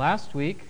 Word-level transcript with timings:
last 0.00 0.34
week, 0.34 0.60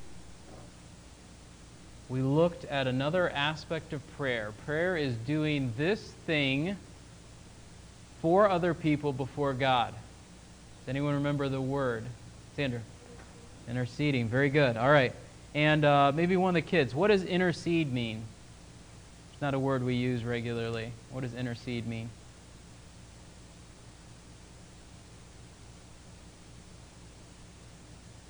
we 2.08 2.20
looked 2.20 2.64
at 2.64 2.88
another 2.88 3.30
aspect 3.30 3.92
of 3.92 4.02
prayer. 4.16 4.52
Prayer 4.66 4.96
is 4.96 5.14
doing 5.18 5.72
this 5.78 6.02
thing 6.26 6.76
for 8.20 8.50
other 8.50 8.74
people 8.74 9.12
before 9.12 9.52
God. 9.52 9.92
Does 9.92 10.88
anyone 10.88 11.14
remember 11.14 11.48
the 11.48 11.60
word? 11.60 12.06
Sandra? 12.56 12.80
Interceding. 13.68 14.26
Very 14.26 14.50
good. 14.50 14.76
All 14.76 14.90
right. 14.90 15.12
And 15.54 15.84
uh, 15.84 16.10
maybe 16.12 16.36
one 16.36 16.56
of 16.56 16.64
the 16.64 16.68
kids. 16.68 16.92
What 16.92 17.06
does 17.06 17.22
intercede 17.22 17.92
mean? 17.92 18.24
It's 19.32 19.40
not 19.40 19.54
a 19.54 19.60
word 19.60 19.84
we 19.84 19.94
use 19.94 20.24
regularly. 20.24 20.90
What 21.12 21.20
does 21.20 21.34
intercede 21.34 21.86
mean? 21.86 22.10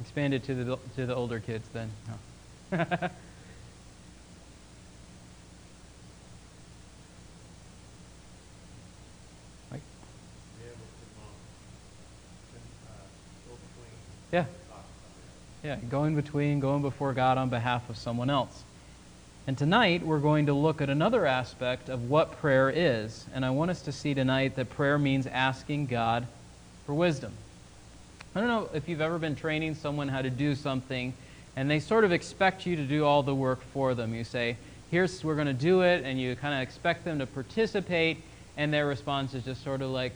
Expand 0.00 0.34
it 0.34 0.44
to 0.44 0.54
the, 0.54 0.78
to 0.96 1.06
the 1.06 1.14
older 1.14 1.40
kids 1.40 1.68
then. 1.72 1.90
No. 2.72 2.86
Yeah. 14.32 14.44
Yeah, 15.62 15.76
going 15.90 16.14
between, 16.14 16.60
going 16.60 16.82
before 16.82 17.12
God 17.12 17.36
on 17.36 17.48
behalf 17.48 17.90
of 17.90 17.96
someone 17.96 18.30
else. 18.30 18.62
And 19.46 19.58
tonight 19.58 20.06
we're 20.06 20.20
going 20.20 20.46
to 20.46 20.52
look 20.52 20.80
at 20.80 20.88
another 20.88 21.26
aspect 21.26 21.88
of 21.88 22.08
what 22.08 22.38
prayer 22.38 22.70
is. 22.70 23.26
And 23.34 23.44
I 23.44 23.50
want 23.50 23.70
us 23.70 23.82
to 23.82 23.92
see 23.92 24.14
tonight 24.14 24.56
that 24.56 24.70
prayer 24.70 24.98
means 24.98 25.26
asking 25.26 25.86
God 25.86 26.26
for 26.86 26.94
wisdom. 26.94 27.32
I 28.34 28.40
don't 28.40 28.48
know 28.48 28.70
if 28.74 28.88
you've 28.88 29.00
ever 29.00 29.18
been 29.18 29.34
training 29.34 29.74
someone 29.74 30.08
how 30.08 30.22
to 30.22 30.30
do 30.30 30.54
something 30.54 31.14
and 31.56 31.70
they 31.70 31.80
sort 31.80 32.04
of 32.04 32.12
expect 32.12 32.64
you 32.64 32.76
to 32.76 32.84
do 32.84 33.04
all 33.04 33.22
the 33.22 33.34
work 33.34 33.60
for 33.72 33.94
them. 33.94 34.14
You 34.14 34.24
say, 34.24 34.56
here's, 34.90 35.24
we're 35.24 35.34
going 35.34 35.46
to 35.46 35.52
do 35.52 35.82
it, 35.82 36.04
and 36.04 36.20
you 36.20 36.36
kind 36.36 36.54
of 36.54 36.60
expect 36.60 37.04
them 37.04 37.18
to 37.18 37.26
participate, 37.26 38.18
and 38.56 38.72
their 38.72 38.86
response 38.86 39.34
is 39.34 39.44
just 39.44 39.64
sort 39.64 39.82
of 39.82 39.90
like, 39.90 40.14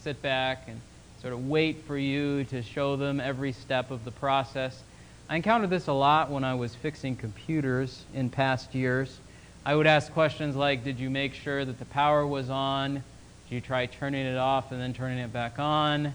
sit 0.00 0.20
back 0.22 0.64
and 0.66 0.80
sort 1.20 1.32
of 1.32 1.48
wait 1.48 1.84
for 1.84 1.96
you 1.96 2.44
to 2.44 2.62
show 2.62 2.96
them 2.96 3.20
every 3.20 3.52
step 3.52 3.90
of 3.90 4.04
the 4.04 4.10
process. 4.10 4.82
I 5.28 5.36
encountered 5.36 5.70
this 5.70 5.86
a 5.86 5.92
lot 5.92 6.30
when 6.30 6.42
I 6.42 6.54
was 6.54 6.74
fixing 6.74 7.16
computers 7.16 8.04
in 8.12 8.28
past 8.28 8.74
years. 8.74 9.20
I 9.64 9.76
would 9.76 9.86
ask 9.86 10.12
questions 10.12 10.56
like 10.56 10.82
Did 10.82 10.98
you 10.98 11.10
make 11.10 11.34
sure 11.34 11.64
that 11.64 11.78
the 11.78 11.84
power 11.84 12.26
was 12.26 12.50
on? 12.50 12.94
Did 12.94 13.54
you 13.54 13.60
try 13.60 13.86
turning 13.86 14.26
it 14.26 14.36
off 14.36 14.72
and 14.72 14.80
then 14.80 14.92
turning 14.92 15.18
it 15.18 15.32
back 15.32 15.60
on? 15.60 16.12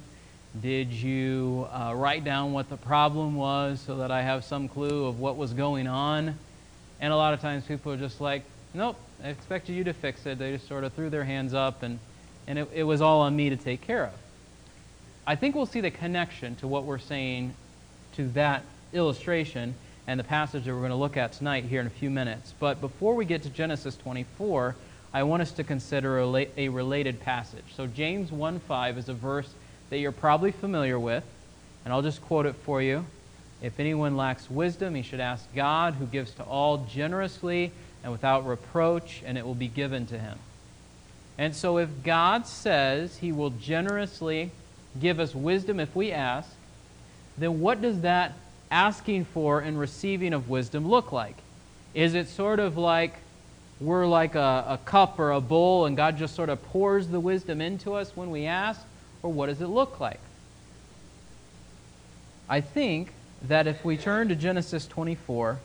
Did 0.61 0.91
you 0.91 1.67
uh, 1.71 1.93
write 1.95 2.23
down 2.23 2.53
what 2.53 2.69
the 2.69 2.77
problem 2.77 3.35
was 3.35 3.79
so 3.79 3.97
that 3.97 4.11
I 4.11 4.21
have 4.21 4.43
some 4.43 4.67
clue 4.67 5.05
of 5.05 5.19
what 5.19 5.35
was 5.35 5.53
going 5.53 5.87
on? 5.87 6.35
And 6.99 7.13
a 7.13 7.15
lot 7.15 7.33
of 7.33 7.41
times 7.41 7.65
people 7.65 7.91
are 7.91 7.97
just 7.97 8.21
like, 8.21 8.43
Nope, 8.73 8.97
I 9.23 9.29
expected 9.29 9.73
you 9.73 9.83
to 9.85 9.93
fix 9.93 10.25
it. 10.25 10.39
They 10.39 10.53
just 10.53 10.67
sort 10.67 10.83
of 10.83 10.93
threw 10.93 11.09
their 11.09 11.23
hands 11.23 11.53
up, 11.53 11.83
and, 11.83 11.99
and 12.47 12.59
it, 12.59 12.69
it 12.73 12.83
was 12.83 13.01
all 13.01 13.21
on 13.21 13.35
me 13.35 13.49
to 13.49 13.57
take 13.57 13.81
care 13.81 14.05
of. 14.05 14.13
I 15.25 15.35
think 15.35 15.55
we'll 15.55 15.65
see 15.65 15.81
the 15.81 15.91
connection 15.91 16.55
to 16.57 16.67
what 16.67 16.83
we're 16.85 16.97
saying 16.97 17.53
to 18.15 18.27
that 18.29 18.63
illustration 18.93 19.75
and 20.07 20.19
the 20.19 20.23
passage 20.23 20.65
that 20.65 20.73
we're 20.73 20.79
going 20.79 20.91
to 20.91 20.95
look 20.95 21.17
at 21.17 21.33
tonight 21.33 21.65
here 21.65 21.81
in 21.81 21.87
a 21.87 21.91
few 21.91 22.09
minutes. 22.09 22.53
But 22.59 22.79
before 22.79 23.15
we 23.15 23.25
get 23.25 23.43
to 23.43 23.49
Genesis 23.49 23.97
24, 23.97 24.75
I 25.13 25.23
want 25.23 25.41
us 25.41 25.51
to 25.53 25.63
consider 25.63 26.19
a, 26.19 26.47
a 26.57 26.69
related 26.69 27.19
passage. 27.19 27.65
So 27.75 27.87
James 27.87 28.31
1:5 28.31 28.97
is 28.97 29.09
a 29.09 29.13
verse 29.13 29.49
that 29.89 29.99
you're 29.99 30.11
probably 30.11 30.51
familiar 30.51 30.99
with, 30.99 31.23
and 31.83 31.93
I'll 31.93 32.01
just 32.01 32.21
quote 32.21 32.45
it 32.45 32.55
for 32.55 32.81
you. 32.81 33.05
If 33.61 33.79
anyone 33.79 34.17
lacks 34.17 34.49
wisdom, 34.51 34.95
he 34.95 35.01
should 35.01 35.19
ask 35.19 35.45
God, 35.55 35.95
who 35.95 36.05
gives 36.05 36.31
to 36.31 36.43
all 36.43 36.85
generously 36.89 37.71
and 38.03 38.11
without 38.11 38.45
reproach, 38.45 39.23
and 39.25 39.37
it 39.37 39.45
will 39.45 39.55
be 39.55 39.67
given 39.67 40.05
to 40.07 40.17
him. 40.17 40.37
And 41.37 41.55
so 41.55 41.77
if 41.77 41.89
God 42.03 42.47
says 42.47 43.17
he 43.17 43.31
will 43.31 43.51
generously 43.51 44.51
give 44.99 45.19
us 45.19 45.35
wisdom 45.35 45.79
if 45.79 45.95
we 45.95 46.11
ask, 46.11 46.49
then 47.37 47.59
what 47.59 47.81
does 47.81 48.01
that 48.01 48.33
asking 48.71 49.25
for 49.25 49.59
and 49.59 49.79
receiving 49.79 50.33
of 50.33 50.49
wisdom 50.49 50.87
look 50.87 51.11
like? 51.11 51.35
Is 51.93 52.15
it 52.15 52.27
sort 52.27 52.59
of 52.59 52.77
like 52.77 53.13
we're 53.79 54.07
like 54.07 54.35
a, 54.35 54.65
a, 54.69 54.79
cup 54.85 55.19
or 55.19 55.31
a 55.31 55.41
bowl 55.41 55.85
and 55.85 55.95
God 55.95 56.17
just 56.17 56.35
sort 56.35 56.49
of 56.49 56.63
pours 56.65 57.07
the 57.07 57.19
wisdom 57.19 57.61
into 57.61 57.93
us 57.93 58.15
when 58.15 58.31
we 58.31 58.45
ask? 58.45 58.81
Or 59.23 59.31
what 59.31 59.47
does 59.47 59.61
it 59.61 59.67
look 59.67 59.99
like? 59.99 60.19
I 62.49 62.61
think 62.61 63.13
that 63.43 63.67
if 63.67 63.83
we 63.83 63.97
turn 63.97 64.29
to 64.29 64.35
Genesis 64.35 64.87
24, 64.87 65.59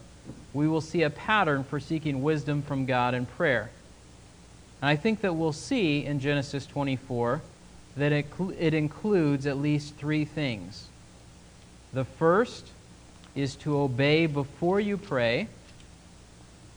we 0.53 0.69
will 0.69 0.81
see 0.81 1.03
a 1.03 1.11
pattern 1.11 1.65
for 1.65 1.81
seeking 1.81 2.23
wisdom 2.23 2.63
from 2.63 2.87
God 2.87 3.15
in 3.15 3.27
prayer. 3.27 3.71
And 4.81 4.89
I 4.89 4.97
think 4.97 5.21
that 5.21 5.35
we'll 5.37 5.53
see 5.53 6.05
in 6.05 6.21
Genesis 6.21 6.67
24 6.67 7.41
that 7.97 8.13
it, 8.13 8.27
it 8.59 8.75
includes 8.75 9.47
at 9.47 9.57
least 9.57 9.97
three 9.97 10.25
things. 10.25 10.89
The 11.93 12.05
first 12.05 12.71
is 13.35 13.55
to 13.57 13.79
obey 13.79 14.27
before 14.27 14.81
you 14.81 14.97
pray. 14.97 15.49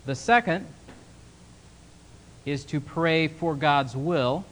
The 0.05 0.15
second 0.15 0.67
is 2.45 2.63
to 2.65 2.79
pray 2.79 3.27
for 3.27 3.55
God's 3.55 3.95
will. 3.95 4.45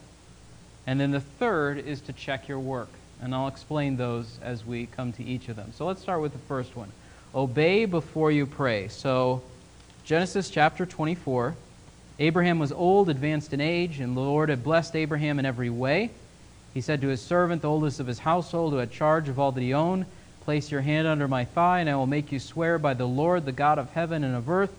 And 0.85 0.99
then 0.99 1.11
the 1.11 1.19
third 1.19 1.79
is 1.79 2.01
to 2.01 2.13
check 2.13 2.47
your 2.47 2.59
work. 2.59 2.89
And 3.21 3.33
I'll 3.33 3.47
explain 3.47 3.95
those 3.95 4.37
as 4.41 4.65
we 4.65 4.85
come 4.87 5.13
to 5.13 5.23
each 5.23 5.47
of 5.47 5.55
them. 5.55 5.71
So 5.75 5.85
let's 5.85 6.01
start 6.01 6.21
with 6.21 6.33
the 6.33 6.39
first 6.39 6.75
one 6.75 6.91
obey 7.35 7.85
before 7.85 8.31
you 8.31 8.45
pray. 8.45 8.87
So, 8.89 9.41
Genesis 10.03 10.49
chapter 10.49 10.85
24. 10.85 11.55
Abraham 12.19 12.59
was 12.59 12.71
old, 12.71 13.09
advanced 13.09 13.53
in 13.53 13.61
age, 13.61 13.99
and 13.99 14.15
the 14.15 14.21
Lord 14.21 14.49
had 14.49 14.63
blessed 14.63 14.95
Abraham 14.95 15.39
in 15.39 15.45
every 15.45 15.71
way. 15.71 16.11
He 16.73 16.81
said 16.81 17.01
to 17.01 17.07
his 17.07 17.21
servant, 17.21 17.63
the 17.63 17.69
oldest 17.69 17.99
of 17.99 18.07
his 18.07 18.19
household, 18.19 18.73
who 18.73 18.77
had 18.77 18.91
charge 18.91 19.29
of 19.29 19.39
all 19.39 19.51
that 19.51 19.61
he 19.61 19.73
owned, 19.73 20.05
Place 20.41 20.69
your 20.69 20.81
hand 20.81 21.07
under 21.07 21.27
my 21.27 21.45
thigh, 21.45 21.79
and 21.79 21.89
I 21.89 21.95
will 21.95 22.05
make 22.05 22.31
you 22.31 22.39
swear 22.39 22.77
by 22.77 22.93
the 22.93 23.07
Lord, 23.07 23.45
the 23.45 23.51
God 23.51 23.79
of 23.79 23.91
heaven 23.91 24.23
and 24.23 24.35
of 24.35 24.49
earth, 24.49 24.75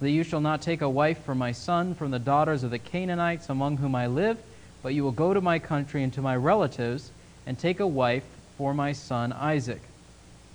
that 0.00 0.10
you 0.10 0.22
shall 0.22 0.42
not 0.42 0.60
take 0.60 0.82
a 0.82 0.90
wife 0.90 1.24
for 1.24 1.34
my 1.34 1.52
son 1.52 1.94
from 1.94 2.10
the 2.10 2.18
daughters 2.18 2.62
of 2.62 2.70
the 2.70 2.78
Canaanites 2.78 3.48
among 3.48 3.78
whom 3.78 3.94
I 3.94 4.06
live, 4.06 4.38
but 4.82 4.94
you 4.94 5.02
will 5.04 5.12
go 5.12 5.34
to 5.34 5.40
my 5.40 5.58
country 5.58 6.02
and 6.02 6.12
to 6.12 6.22
my 6.22 6.36
relatives, 6.36 7.10
and 7.46 7.58
take 7.58 7.80
a 7.80 7.86
wife 7.86 8.24
for 8.58 8.74
my 8.74 8.92
son 8.92 9.32
Isaac. 9.32 9.80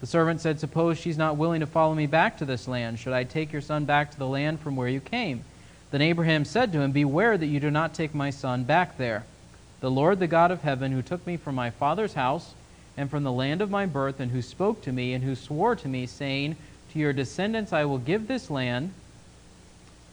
The 0.02 0.08
servant 0.08 0.42
said, 0.42 0.60
Suppose 0.60 0.98
she's 0.98 1.18
not 1.18 1.38
willing 1.38 1.60
to 1.60 1.68
follow 1.68 1.94
me 1.94 2.08
back 2.08 2.38
to 2.38 2.46
this 2.46 2.68
land. 2.68 3.00
Should 3.00 3.14
I 3.14 3.24
take 3.24 3.52
your 3.52 3.62
son 3.62 3.86
back 3.86 4.12
to 4.12 4.18
the 4.20 4.28
land 4.28 4.60
from 4.60 4.76
where 4.76 4.88
you 4.88 5.00
came? 5.00 5.44
Then 5.92 6.02
Abraham 6.02 6.44
said 6.44 6.72
to 6.72 6.82
him, 6.82 6.92
Beware 6.92 7.38
that 7.38 7.46
you 7.46 7.60
do 7.60 7.70
not 7.70 7.94
take 7.94 8.16
my 8.16 8.32
son 8.32 8.64
back 8.64 8.98
there. 8.98 9.26
The 9.80 9.92
Lord, 9.92 10.20
the 10.20 10.28
God 10.28 10.52
of 10.52 10.62
heaven, 10.62 10.92
who 10.92 11.02
took 11.02 11.26
me 11.28 11.38
from 11.38 11.56
my 11.56 11.70
father's 11.70 12.14
house 12.14 12.54
and 12.98 13.10
from 13.10 13.24
the 13.24 13.32
land 13.32 13.62
of 13.62 13.70
my 13.70 13.86
birth, 13.86 14.20
and 14.20 14.32
who 14.32 14.42
spoke 14.42 14.82
to 14.84 14.92
me, 14.92 15.14
and 15.14 15.24
who 15.24 15.36
swore 15.36 15.76
to 15.76 15.88
me, 15.88 16.06
saying, 16.06 16.56
To 16.92 17.00
your 17.00 17.14
descendants 17.14 17.72
I 17.72 17.86
will 17.86 17.98
give 17.98 18.28
this 18.28 18.50
land, 18.50 18.94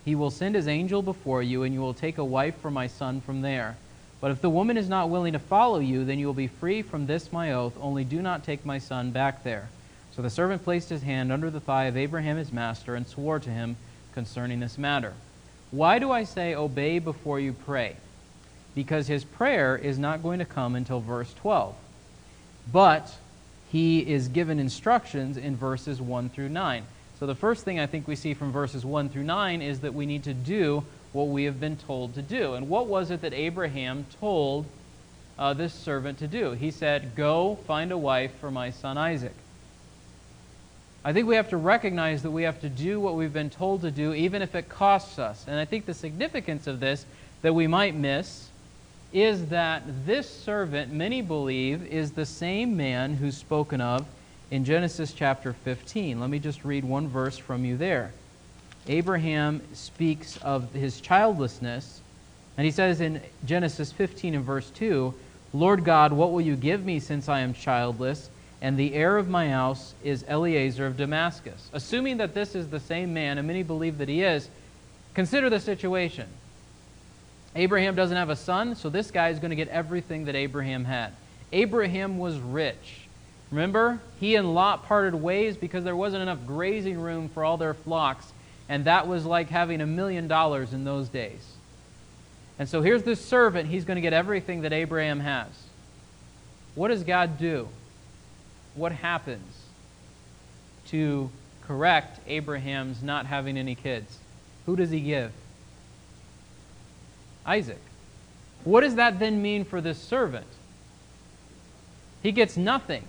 he 0.05 0.15
will 0.15 0.31
send 0.31 0.55
his 0.55 0.69
angel 0.69 1.03
before 1.03 1.43
you, 1.43 1.63
and 1.63 1.75
you 1.75 1.81
will 1.81 1.95
take 1.95 2.19
a 2.19 2.25
wife 2.25 2.57
for 2.61 2.71
my 2.71 2.87
son 2.87 3.21
from 3.21 3.43
there. 3.43 3.77
But 4.21 4.31
if 4.33 4.41
the 4.41 4.51
woman 4.51 4.77
is 4.77 4.89
not 4.89 5.11
willing 5.11 5.35
to 5.35 5.39
follow 5.39 5.79
you, 5.79 6.05
then 6.05 6.19
you 6.19 6.27
will 6.27 6.35
be 6.35 6.49
free 6.49 6.83
from 6.83 7.07
this 7.07 7.33
my 7.33 7.53
oath, 7.53 7.77
only 7.81 8.05
do 8.05 8.21
not 8.21 8.45
take 8.45 8.67
my 8.67 8.79
son 8.79 9.11
back 9.11 9.45
there. 9.45 9.69
So 10.13 10.23
the 10.23 10.31
servant 10.31 10.65
placed 10.65 10.89
his 10.89 11.03
hand 11.03 11.31
under 11.31 11.51
the 11.51 11.61
thigh 11.61 11.85
of 11.85 11.97
Abraham 11.97 12.37
his 12.37 12.53
master, 12.53 12.95
and 12.95 13.07
swore 13.07 13.39
to 13.39 13.51
him 13.51 13.77
concerning 14.15 14.61
this 14.61 14.77
matter. 14.77 15.15
Why 15.71 15.99
do 15.99 16.11
I 16.11 16.25
say 16.25 16.55
obey 16.55 16.99
before 16.99 17.39
you 17.39 17.53
pray? 17.53 17.97
because 18.79 19.09
his 19.09 19.25
prayer 19.25 19.77
is 19.77 19.99
not 19.99 20.23
going 20.23 20.39
to 20.39 20.45
come 20.45 20.77
until 20.77 21.01
verse 21.01 21.35
12. 21.35 21.75
But 22.73 23.13
he 23.73 23.99
is 23.99 24.29
given 24.29 24.61
instructions 24.61 25.37
in 25.37 25.57
verses 25.57 26.01
1 26.01 26.29
through 26.29 26.51
9. 26.51 26.85
So 27.19 27.27
the 27.27 27.35
first 27.35 27.65
thing 27.65 27.81
I 27.81 27.87
think 27.87 28.07
we 28.07 28.15
see 28.15 28.35
from 28.35 28.53
verses 28.53 28.85
1 28.85 29.09
through 29.09 29.25
9 29.25 29.63
is 29.63 29.81
that 29.81 29.95
we 29.95 30.07
need 30.07 30.23
to 30.25 30.33
do 30.33 30.85
what 31.13 31.29
we 31.29 31.45
have 31.45 31.59
been 31.59 31.77
told 31.77 32.15
to 32.15 32.23
do. 32.23 32.55
And 32.55 32.69
what 32.69 32.87
was 32.87 33.11
it 33.11 33.23
that 33.23 33.33
Abraham 33.33 34.07
told 34.21 34.67
uh, 35.39 35.55
this 35.55 35.73
servant 35.73 36.19
to 36.19 36.27
do? 36.27 36.53
He 36.53 36.71
said, 36.71 37.15
Go 37.15 37.59
find 37.67 37.93
a 37.93 37.99
wife 37.99 38.33
for 38.41 38.51
my 38.51 38.71
son 38.71 38.99
Isaac. 38.99 39.35
I 41.05 41.13
think 41.13 41.27
we 41.27 41.37
have 41.37 41.51
to 41.51 41.57
recognize 41.57 42.23
that 42.23 42.31
we 42.31 42.43
have 42.43 42.61
to 42.61 42.69
do 42.69 43.01
what 43.01 43.15
we've 43.15 43.33
been 43.33 43.51
told 43.51 43.83
to 43.83 43.91
do, 43.91 44.13
even 44.13 44.43
if 44.43 44.55
it 44.55 44.69
costs 44.69 45.19
us. 45.19 45.45
And 45.47 45.59
I 45.59 45.65
think 45.65 45.87
the 45.87 45.95
significance 45.95 46.67
of 46.67 46.81
this 46.81 47.07
that 47.43 47.55
we 47.55 47.67
might 47.67 47.95
miss 47.95 48.49
is 49.13 49.47
that 49.47 49.85
this 50.05 50.29
servant, 50.29 50.93
many 50.93 51.23
believe, 51.23 51.87
is 51.87 52.13
the 52.13 52.27
same 52.27 52.77
man 52.77 53.15
who's 53.15 53.37
spoken 53.37 53.81
of 53.81 54.07
in 54.51 54.65
Genesis 54.65 55.13
chapter 55.13 55.53
15. 55.53 56.21
Let 56.21 56.29
me 56.29 56.39
just 56.39 56.65
read 56.65 56.85
one 56.85 57.09
verse 57.09 57.39
from 57.39 57.65
you 57.65 57.77
there. 57.77 58.13
Abraham 58.87 59.61
speaks 59.75 60.37
of 60.39 60.73
his 60.73 61.01
childlessness, 61.01 62.01
and 62.57 62.65
he 62.65 62.71
says 62.71 63.01
in 63.01 63.21
Genesis 63.45 63.93
15 63.93 64.35
and 64.35 64.45
verse 64.45 64.71
2, 64.71 65.13
Lord 65.53 65.85
God, 65.85 66.13
what 66.13 66.33
will 66.33 66.41
you 66.41 66.57
give 66.57 66.85
me 66.85 67.01
since 67.01 67.29
I 67.29 67.41
am 67.41 67.55
childless? 67.55 68.31
and 68.61 68.77
the 68.77 68.95
heir 68.95 69.17
of 69.17 69.29
my 69.29 69.49
house 69.51 69.95
is 70.03 70.25
Eliezer 70.29 70.87
of 70.87 70.97
Damascus. 70.97 71.71
Assuming 71.73 72.17
that 72.17 72.35
this 72.35 72.55
is 72.55 72.69
the 72.69 72.81
same 72.81 73.15
man, 73.15 73.39
and 73.39 73.47
many 73.47 73.63
believe 73.63 73.99
that 73.99 74.09
he 74.09 74.23
is, 74.23 74.49
consider 75.15 75.49
the 75.49 75.61
situation. 75.61 76.27
Abraham 77.55 77.95
doesn't 77.95 78.17
have 78.17 78.31
a 78.31 78.37
son, 78.37 78.75
so 78.75 78.89
this 78.89 79.11
guy 79.11 79.29
is 79.29 79.39
going 79.39 79.51
to 79.51 79.57
get 79.57 79.69
everything 79.69 80.25
that 80.25 80.35
Abraham 80.35 80.85
had. 80.85 81.13
Abraham 81.53 82.19
was 82.19 82.39
rich. 82.39 83.07
Remember, 83.51 84.01
he 84.21 84.35
and 84.35 84.55
Lot 84.55 84.85
parted 84.85 85.15
ways 85.15 85.57
because 85.57 85.85
there 85.85 85.97
wasn't 85.97 86.23
enough 86.23 86.45
grazing 86.47 87.01
room 87.01 87.29
for 87.29 87.45
all 87.45 87.57
their 87.57 87.75
flocks, 87.75 88.33
and 88.69 88.85
that 88.85 89.07
was 89.07 89.25
like 89.25 89.49
having 89.49 89.81
a 89.81 89.87
million 89.87 90.29
dollars 90.29 90.73
in 90.73 90.85
those 90.85 91.09
days. 91.09 91.55
And 92.59 92.69
so 92.69 92.83
here's 92.83 93.05
this 93.05 93.25
servant, 93.25 93.69
he's 93.69 93.85
going 93.85 93.97
to 93.97 94.01
get 94.03 94.13
everything 94.13 94.63
that 94.63 94.73
Abraham 94.73 95.21
has. 95.21 95.49
What 96.75 96.89
does 96.89 97.05
God 97.05 97.39
do? 97.39 97.69
What 98.75 98.93
happens 98.93 99.63
to 100.89 101.31
correct 101.67 102.21
Abraham's 102.27 103.03
not 103.03 103.27
having 103.27 103.57
any 103.57 103.75
kids? 103.75 104.19
Who 104.67 104.77
does 104.77 104.91
he 104.91 105.01
give? 105.01 105.33
Isaac. 107.47 107.81
What 108.65 108.83
does 108.83 108.97
that 108.97 109.19
then 109.19 109.41
mean 109.41 109.65
for 109.65 109.81
this 109.81 109.99
servant? 109.99 110.47
He 112.23 112.33
gets 112.33 112.57
nothing. 112.57 113.05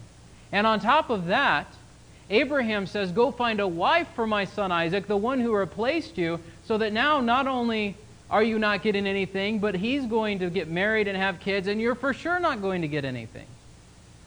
And 0.51 0.65
on 0.65 0.79
top 0.79 1.09
of 1.09 1.25
that, 1.25 1.67
Abraham 2.29 2.85
says, 2.85 3.11
Go 3.11 3.31
find 3.31 3.59
a 3.59 3.67
wife 3.67 4.07
for 4.15 4.27
my 4.27 4.45
son 4.45 4.71
Isaac, 4.71 5.07
the 5.07 5.17
one 5.17 5.39
who 5.39 5.53
replaced 5.53 6.17
you, 6.17 6.39
so 6.65 6.77
that 6.77 6.93
now 6.93 7.21
not 7.21 7.47
only 7.47 7.95
are 8.29 8.43
you 8.43 8.59
not 8.59 8.83
getting 8.83 9.07
anything, 9.07 9.59
but 9.59 9.75
he's 9.75 10.05
going 10.05 10.39
to 10.39 10.49
get 10.49 10.67
married 10.67 11.07
and 11.07 11.17
have 11.17 11.39
kids, 11.39 11.67
and 11.67 11.81
you're 11.81 11.95
for 11.95 12.13
sure 12.13 12.39
not 12.39 12.61
going 12.61 12.83
to 12.83 12.87
get 12.87 13.03
anything. 13.03 13.47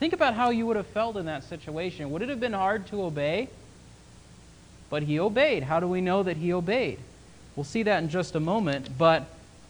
Think 0.00 0.12
about 0.12 0.34
how 0.34 0.50
you 0.50 0.66
would 0.66 0.76
have 0.76 0.88
felt 0.88 1.16
in 1.16 1.26
that 1.26 1.44
situation. 1.44 2.10
Would 2.10 2.22
it 2.22 2.28
have 2.28 2.40
been 2.40 2.54
hard 2.54 2.88
to 2.88 3.02
obey? 3.04 3.49
But 4.90 5.05
he 5.05 5.20
obeyed. 5.20 5.62
How 5.62 5.78
do 5.78 5.87
we 5.87 6.00
know 6.00 6.25
that 6.25 6.37
he 6.37 6.52
obeyed? 6.52 6.98
We'll 7.55 7.64
see 7.64 7.84
that 7.84 8.02
in 8.02 8.08
just 8.08 8.34
a 8.34 8.40
moment, 8.40 8.98
but 8.98 9.26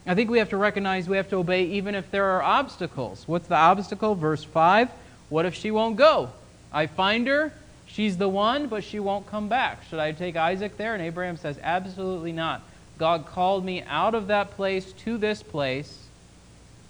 I 0.06 0.14
think 0.14 0.30
we 0.30 0.38
have 0.38 0.48
to 0.50 0.56
recognize 0.56 1.08
we 1.08 1.18
have 1.18 1.28
to 1.30 1.36
obey 1.36 1.64
even 1.64 1.94
if 1.94 2.10
there 2.10 2.24
are 2.24 2.42
obstacles. 2.42 3.24
What's 3.26 3.48
the 3.48 3.56
obstacle? 3.56 4.14
Verse 4.14 4.42
5 4.42 4.88
What 5.28 5.44
if 5.44 5.54
she 5.54 5.70
won't 5.70 5.96
go? 5.96 6.30
I 6.72 6.86
find 6.86 7.26
her, 7.26 7.52
she's 7.92 8.16
the 8.16 8.28
one, 8.28 8.66
but 8.66 8.82
she 8.82 8.98
won't 8.98 9.26
come 9.26 9.48
back. 9.48 9.84
Should 9.88 10.00
I 10.00 10.12
take 10.12 10.36
Isaac 10.36 10.76
there? 10.76 10.94
And 10.94 11.02
Abraham 11.02 11.36
says, 11.36 11.58
Absolutely 11.62 12.32
not. 12.32 12.62
God 12.98 13.26
called 13.26 13.64
me 13.64 13.82
out 13.82 14.14
of 14.14 14.28
that 14.28 14.52
place 14.52 14.92
to 14.92 15.18
this 15.18 15.42
place, 15.42 15.98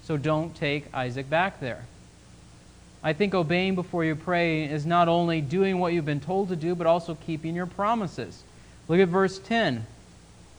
so 0.03 0.17
don't 0.17 0.55
take 0.55 0.85
Isaac 0.93 1.29
back 1.29 1.59
there. 1.59 1.85
I 3.03 3.13
think 3.13 3.33
obeying 3.33 3.75
before 3.75 4.05
you 4.05 4.15
pray 4.15 4.63
is 4.63 4.85
not 4.85 5.09
only 5.09 5.41
doing 5.41 5.79
what 5.79 5.91
you've 5.91 6.05
been 6.05 6.21
told 6.21 6.49
to 6.49 6.55
do, 6.55 6.73
but 6.73 6.87
also 6.87 7.15
keeping 7.15 7.53
your 7.53 7.65
promises. 7.65 8.43
Look 8.87 8.99
at 8.99 9.09
verse 9.09 9.39
10. 9.39 9.85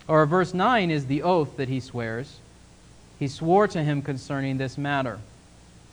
Or 0.06 0.26
verse 0.26 0.52
9 0.52 0.91
is 0.91 1.06
the 1.06 1.23
oath 1.23 1.56
that 1.56 1.69
he 1.69 1.81
swears. 1.81 2.37
He 3.19 3.29
swore 3.29 3.67
to 3.69 3.82
him 3.82 4.02
concerning 4.02 4.58
this 4.58 4.76
matter. 4.76 5.19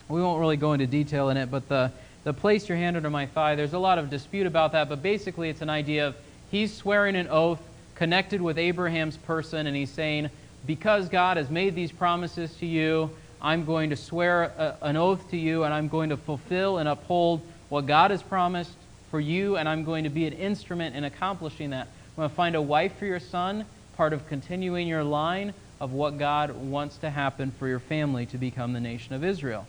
We 0.09 0.21
won't 0.21 0.41
really 0.41 0.57
go 0.57 0.73
into 0.73 0.87
detail 0.87 1.29
in 1.29 1.37
it, 1.37 1.49
but 1.49 1.69
the 1.69 1.91
the 2.23 2.33
place 2.33 2.69
your 2.69 2.77
hand 2.77 2.95
under 2.97 3.09
my 3.09 3.25
thigh. 3.25 3.55
There's 3.55 3.73
a 3.73 3.79
lot 3.79 3.97
of 3.97 4.09
dispute 4.09 4.45
about 4.45 4.73
that, 4.73 4.89
but 4.89 5.01
basically 5.01 5.49
it's 5.49 5.61
an 5.61 5.69
idea 5.69 6.07
of 6.07 6.15
he's 6.51 6.73
swearing 6.73 7.15
an 7.15 7.27
oath 7.27 7.59
connected 7.95 8.41
with 8.41 8.57
Abraham's 8.57 9.17
person, 9.17 9.67
and 9.67 9.75
he's 9.75 9.89
saying, 9.89 10.29
Because 10.65 11.09
God 11.09 11.37
has 11.37 11.49
made 11.49 11.75
these 11.75 11.91
promises 11.91 12.53
to 12.55 12.65
you, 12.65 13.11
I'm 13.41 13.65
going 13.65 13.89
to 13.89 13.95
swear 13.95 14.43
a, 14.43 14.77
an 14.81 14.97
oath 14.97 15.29
to 15.31 15.37
you, 15.37 15.63
and 15.63 15.73
I'm 15.73 15.87
going 15.87 16.09
to 16.09 16.17
fulfill 16.17 16.77
and 16.77 16.87
uphold 16.87 17.41
what 17.69 17.87
God 17.87 18.11
has 18.11 18.21
promised 18.21 18.71
for 19.09 19.19
you, 19.19 19.57
and 19.57 19.67
I'm 19.67 19.83
going 19.83 20.03
to 20.03 20.09
be 20.09 20.25
an 20.25 20.33
instrument 20.33 20.95
in 20.95 21.03
accomplishing 21.03 21.71
that. 21.71 21.87
I'm 21.87 22.15
going 22.15 22.29
to 22.29 22.35
find 22.35 22.55
a 22.55 22.61
wife 22.61 22.97
for 22.97 23.05
your 23.05 23.19
son, 23.19 23.65
part 23.97 24.13
of 24.13 24.27
continuing 24.27 24.87
your 24.87 25.03
line 25.03 25.53
of 25.79 25.91
what 25.91 26.19
God 26.19 26.55
wants 26.55 26.97
to 26.97 27.09
happen 27.09 27.51
for 27.57 27.67
your 27.67 27.79
family 27.79 28.25
to 28.27 28.37
become 28.37 28.73
the 28.73 28.79
nation 28.79 29.15
of 29.15 29.23
Israel. 29.23 29.65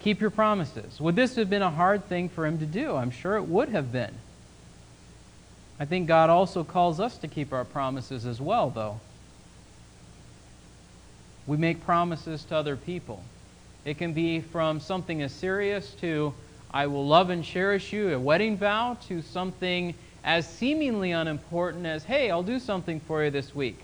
Keep 0.00 0.20
your 0.20 0.30
promises. 0.30 1.00
Would 1.00 1.16
this 1.16 1.36
have 1.36 1.50
been 1.50 1.62
a 1.62 1.70
hard 1.70 2.04
thing 2.06 2.28
for 2.28 2.46
him 2.46 2.58
to 2.58 2.66
do? 2.66 2.94
I'm 2.94 3.10
sure 3.10 3.36
it 3.36 3.42
would 3.42 3.68
have 3.70 3.90
been. 3.90 4.14
I 5.80 5.84
think 5.84 6.06
God 6.06 6.30
also 6.30 6.64
calls 6.64 7.00
us 7.00 7.18
to 7.18 7.28
keep 7.28 7.52
our 7.52 7.64
promises 7.64 8.26
as 8.26 8.40
well, 8.40 8.70
though. 8.70 9.00
We 11.46 11.56
make 11.56 11.84
promises 11.84 12.44
to 12.44 12.56
other 12.56 12.76
people. 12.76 13.22
It 13.84 13.96
can 13.98 14.12
be 14.12 14.40
from 14.40 14.80
something 14.80 15.22
as 15.22 15.32
serious 15.32 15.92
to, 16.00 16.34
I 16.70 16.88
will 16.88 17.06
love 17.06 17.30
and 17.30 17.42
cherish 17.42 17.92
you, 17.92 18.12
a 18.12 18.18
wedding 18.18 18.56
vow, 18.56 18.98
to 19.08 19.22
something 19.22 19.94
as 20.24 20.48
seemingly 20.48 21.12
unimportant 21.12 21.86
as, 21.86 22.04
hey, 22.04 22.30
I'll 22.30 22.42
do 22.42 22.58
something 22.58 23.00
for 23.00 23.24
you 23.24 23.30
this 23.30 23.54
week. 23.54 23.78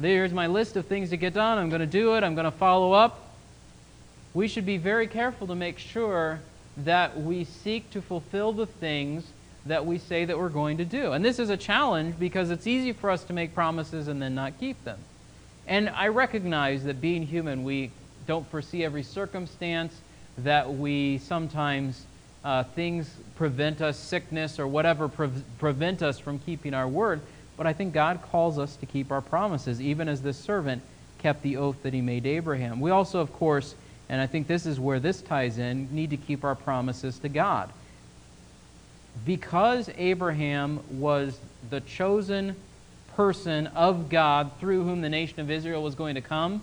Here's 0.00 0.32
my 0.32 0.46
list 0.46 0.76
of 0.76 0.86
things 0.86 1.10
to 1.10 1.16
get 1.16 1.34
done. 1.34 1.58
I'm 1.58 1.68
going 1.68 1.80
to 1.80 1.86
do 1.86 2.14
it. 2.16 2.22
I'm 2.22 2.34
going 2.34 2.44
to 2.44 2.50
follow 2.50 2.92
up 2.92 3.23
we 4.34 4.48
should 4.48 4.66
be 4.66 4.76
very 4.76 5.06
careful 5.06 5.46
to 5.46 5.54
make 5.54 5.78
sure 5.78 6.40
that 6.78 7.20
we 7.20 7.44
seek 7.44 7.88
to 7.90 8.02
fulfill 8.02 8.52
the 8.52 8.66
things 8.66 9.24
that 9.66 9.86
we 9.86 9.96
say 9.96 10.24
that 10.24 10.36
we're 10.36 10.48
going 10.48 10.76
to 10.76 10.84
do. 10.84 11.12
And 11.12 11.24
this 11.24 11.38
is 11.38 11.48
a 11.48 11.56
challenge 11.56 12.18
because 12.18 12.50
it's 12.50 12.66
easy 12.66 12.92
for 12.92 13.10
us 13.10 13.24
to 13.24 13.32
make 13.32 13.54
promises 13.54 14.08
and 14.08 14.20
then 14.20 14.34
not 14.34 14.58
keep 14.58 14.82
them. 14.84 14.98
And 15.66 15.88
I 15.88 16.08
recognize 16.08 16.84
that 16.84 17.00
being 17.00 17.24
human, 17.24 17.64
we 17.64 17.90
don't 18.26 18.46
foresee 18.50 18.84
every 18.84 19.02
circumstance, 19.02 19.94
that 20.38 20.74
we 20.74 21.18
sometimes 21.18 22.04
uh, 22.44 22.64
things 22.64 23.08
prevent 23.36 23.80
us, 23.80 23.98
sickness 23.98 24.58
or 24.58 24.66
whatever 24.66 25.08
pre- 25.08 25.30
prevent 25.58 26.02
us 26.02 26.18
from 26.18 26.38
keeping 26.40 26.74
our 26.74 26.88
word. 26.88 27.20
But 27.56 27.66
I 27.66 27.72
think 27.72 27.94
God 27.94 28.20
calls 28.30 28.58
us 28.58 28.76
to 28.76 28.86
keep 28.86 29.12
our 29.12 29.20
promises, 29.20 29.80
even 29.80 30.08
as 30.08 30.20
this 30.22 30.36
servant 30.36 30.82
kept 31.18 31.42
the 31.42 31.56
oath 31.56 31.82
that 31.84 31.94
he 31.94 32.02
made 32.02 32.26
Abraham. 32.26 32.80
We 32.80 32.90
also, 32.90 33.20
of 33.20 33.32
course, 33.32 33.74
and 34.08 34.20
I 34.20 34.26
think 34.26 34.46
this 34.46 34.66
is 34.66 34.78
where 34.78 35.00
this 35.00 35.20
ties 35.20 35.58
in, 35.58 35.88
need 35.94 36.10
to 36.10 36.16
keep 36.16 36.44
our 36.44 36.54
promises 36.54 37.18
to 37.20 37.28
God. 37.28 37.70
Because 39.24 39.88
Abraham 39.96 40.80
was 40.90 41.38
the 41.70 41.80
chosen 41.80 42.56
person 43.14 43.68
of 43.68 44.08
God 44.08 44.50
through 44.60 44.84
whom 44.84 45.00
the 45.00 45.08
nation 45.08 45.40
of 45.40 45.50
Israel 45.50 45.82
was 45.82 45.94
going 45.94 46.16
to 46.16 46.20
come, 46.20 46.62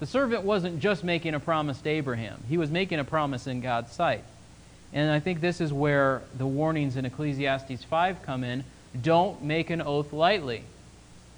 the 0.00 0.06
servant 0.06 0.44
wasn't 0.44 0.80
just 0.80 1.02
making 1.02 1.34
a 1.34 1.40
promise 1.40 1.80
to 1.80 1.88
Abraham, 1.88 2.42
he 2.48 2.56
was 2.56 2.70
making 2.70 2.98
a 2.98 3.04
promise 3.04 3.46
in 3.46 3.60
God's 3.60 3.92
sight. 3.92 4.22
And 4.92 5.10
I 5.10 5.20
think 5.20 5.40
this 5.40 5.60
is 5.60 5.72
where 5.72 6.22
the 6.36 6.46
warnings 6.46 6.96
in 6.96 7.04
Ecclesiastes 7.04 7.84
5 7.84 8.22
come 8.22 8.42
in. 8.42 8.64
Don't 9.02 9.42
make 9.42 9.68
an 9.68 9.82
oath 9.82 10.12
lightly. 10.12 10.62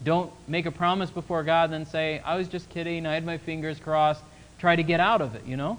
Don't 0.05 0.33
make 0.47 0.67
a 0.67 0.71
promise 0.71 1.11
before 1.11 1.43
God 1.43 1.64
and 1.64 1.73
then 1.73 1.87
say, 1.87 2.21
I 2.25 2.37
was 2.37 2.49
just 2.49 2.69
kidding, 2.71 3.07
I 3.07 3.14
had 3.14 3.26
my 3.26 3.38
fingers 3.38 3.79
crossed, 3.79 4.23
try 4.61 4.76
to 4.76 4.83
get 4.83 5.00
out 5.00 5.21
of 5.21 5.35
it, 5.35 5.45
you 5.47 5.57
know? 5.57 5.79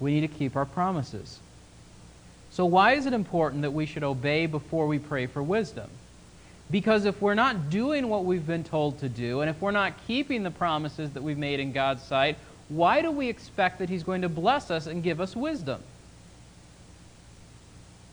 We 0.00 0.12
need 0.12 0.30
to 0.30 0.38
keep 0.38 0.56
our 0.56 0.64
promises. 0.64 1.38
So, 2.50 2.64
why 2.64 2.92
is 2.94 3.06
it 3.06 3.12
important 3.12 3.62
that 3.62 3.72
we 3.72 3.84
should 3.84 4.02
obey 4.02 4.46
before 4.46 4.86
we 4.86 4.98
pray 4.98 5.26
for 5.26 5.42
wisdom? 5.42 5.90
Because 6.70 7.04
if 7.04 7.20
we're 7.20 7.34
not 7.34 7.70
doing 7.70 8.08
what 8.08 8.24
we've 8.24 8.46
been 8.46 8.64
told 8.64 8.98
to 9.00 9.08
do, 9.08 9.40
and 9.40 9.50
if 9.50 9.60
we're 9.60 9.70
not 9.70 9.94
keeping 10.06 10.42
the 10.42 10.50
promises 10.50 11.12
that 11.12 11.22
we've 11.22 11.38
made 11.38 11.60
in 11.60 11.72
God's 11.72 12.02
sight, 12.02 12.36
why 12.68 13.00
do 13.00 13.10
we 13.10 13.28
expect 13.28 13.78
that 13.78 13.88
He's 13.88 14.02
going 14.02 14.22
to 14.22 14.28
bless 14.28 14.70
us 14.70 14.86
and 14.86 15.02
give 15.02 15.20
us 15.20 15.36
wisdom? 15.36 15.82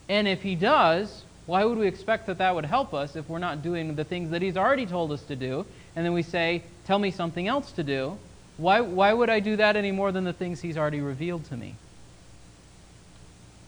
And 0.08 0.28
if 0.28 0.42
He 0.42 0.54
does, 0.54 1.22
why 1.46 1.64
would 1.64 1.78
we 1.78 1.86
expect 1.86 2.26
that 2.26 2.38
that 2.38 2.54
would 2.54 2.64
help 2.64 2.94
us 2.94 3.16
if 3.16 3.28
we're 3.28 3.38
not 3.38 3.62
doing 3.62 3.94
the 3.94 4.04
things 4.04 4.30
that 4.30 4.42
He's 4.42 4.56
already 4.56 4.86
told 4.86 5.12
us 5.12 5.22
to 5.24 5.36
do? 5.36 5.66
And 5.94 6.04
then 6.04 6.12
we 6.12 6.22
say, 6.22 6.62
Tell 6.86 6.98
me 6.98 7.10
something 7.10 7.48
else 7.48 7.72
to 7.72 7.82
do. 7.82 8.16
Why, 8.56 8.80
why 8.80 9.12
would 9.12 9.28
I 9.28 9.40
do 9.40 9.56
that 9.56 9.76
any 9.76 9.92
more 9.92 10.12
than 10.12 10.24
the 10.24 10.32
things 10.32 10.60
he's 10.60 10.78
already 10.78 11.00
revealed 11.00 11.44
to 11.46 11.56
me? 11.56 11.74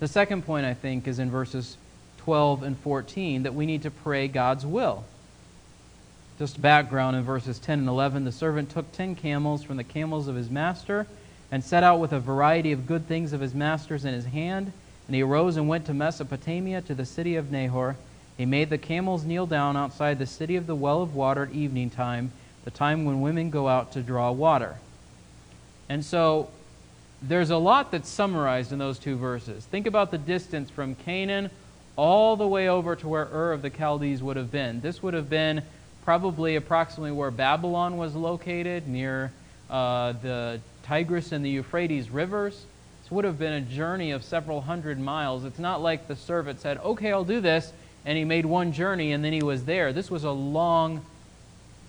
The 0.01 0.09
second 0.09 0.47
point, 0.47 0.65
I 0.65 0.75
think, 0.75 1.07
is 1.07 1.19
in 1.19 1.31
verses 1.31 1.77
12 2.19 2.63
and 2.63 2.79
14 2.79 3.43
that 3.43 3.55
we 3.55 3.67
need 3.67 3.83
to 3.83 3.91
pray 3.91 4.29
God's 4.29 4.65
will. 4.65 5.05
Just 6.39 6.63
background 6.63 7.17
in 7.17 7.25
verses 7.25 7.59
10 7.59 7.81
and 7.81 7.89
11 7.89 8.25
the 8.25 8.33
servant 8.33 8.71
took 8.71 8.91
10 8.93 9.17
camels 9.17 9.63
from 9.63 9.77
the 9.77 9.85
camels 9.85 10.29
of 10.29 10.37
his 10.37 10.49
master 10.49 11.07
and 11.51 11.65
set 11.65 11.83
out 11.83 11.99
with 11.99 12.13
a 12.13 12.21
variety 12.21 12.71
of 12.71 12.87
good 12.87 13.09
things 13.09 13.33
of 13.33 13.41
his 13.41 13.55
master's 13.55 14.05
in 14.05 14.15
his 14.15 14.27
hand. 14.27 14.73
And 15.07 15.17
he 15.17 15.23
arose 15.23 15.57
and 15.57 15.69
went 15.69 15.87
to 15.87 15.95
Mesopotamia 15.95 16.83
to 16.83 16.95
the 16.95 17.07
city 17.07 17.35
of 17.37 17.51
Nahor. 17.51 17.97
He 18.37 18.47
made 18.47 18.71
the 18.71 18.79
camels 18.79 19.25
kneel 19.25 19.47
down 19.47 19.77
outside 19.77 20.19
the 20.19 20.27
city 20.27 20.55
of 20.55 20.67
the 20.67 20.77
well 20.77 21.03
of 21.03 21.15
water 21.15 21.45
at 21.45 21.53
evening 21.53 21.91
time 21.91 22.31
the 22.65 22.71
time 22.71 23.05
when 23.05 23.21
women 23.21 23.51
go 23.51 23.69
out 23.69 23.93
to 23.93 24.03
draw 24.03 24.31
water. 24.31 24.77
And 25.89 26.05
so 26.05 26.51
there's 27.23 27.51
a 27.51 27.57
lot 27.57 27.91
that's 27.91 28.09
summarized 28.09 28.73
in 28.73 28.79
those 28.79 28.99
two 28.99 29.17
verses. 29.17 29.65
Think 29.65 29.87
about 29.87 30.11
the 30.11 30.19
distance 30.19 30.71
from 30.71 30.95
Canaan 30.95 31.51
all 31.97 32.37
the 32.37 32.47
way 32.47 32.69
over 32.69 32.95
to 32.95 33.09
where 33.09 33.29
Ur 33.33 33.53
of 33.53 33.63
the 33.63 33.71
Chaldees 33.71 34.23
would 34.23 34.37
have 34.37 34.53
been. 34.53 34.81
This 34.81 35.03
would 35.03 35.15
have 35.15 35.29
been 35.29 35.63
probably 36.05 36.57
approximately 36.57 37.11
where 37.11 37.31
Babylon 37.31 37.97
was 37.97 38.15
located, 38.15 38.87
near 38.87 39.33
uh, 39.69 40.13
the 40.13 40.61
Tigris 40.85 41.33
and 41.33 41.45
the 41.45 41.51
Euphrates 41.51 42.09
rivers. 42.09 42.65
This 43.03 43.11
would 43.11 43.25
have 43.25 43.39
been 43.39 43.55
a 43.55 43.61
journey 43.61 44.13
of 44.13 44.23
several 44.23 44.61
hundred 44.61 45.01
miles. 45.01 45.45
It's 45.45 45.59
not 45.59 45.83
like 45.83 46.07
the 46.07 46.17
servant 46.17 46.61
said, 46.61 46.79
Okay, 46.79 47.13
I'll 47.13 47.25
do 47.25 47.41
this, 47.41 47.73
and 48.07 48.17
he 48.17 48.25
made 48.25 48.47
one 48.47 48.73
journey 48.73 49.13
and 49.13 49.25
then 49.25 49.33
he 49.33 49.43
was 49.43 49.65
there. 49.65 49.93
This 49.93 50.11
was 50.11 50.25
a 50.25 50.31
long 50.31 51.05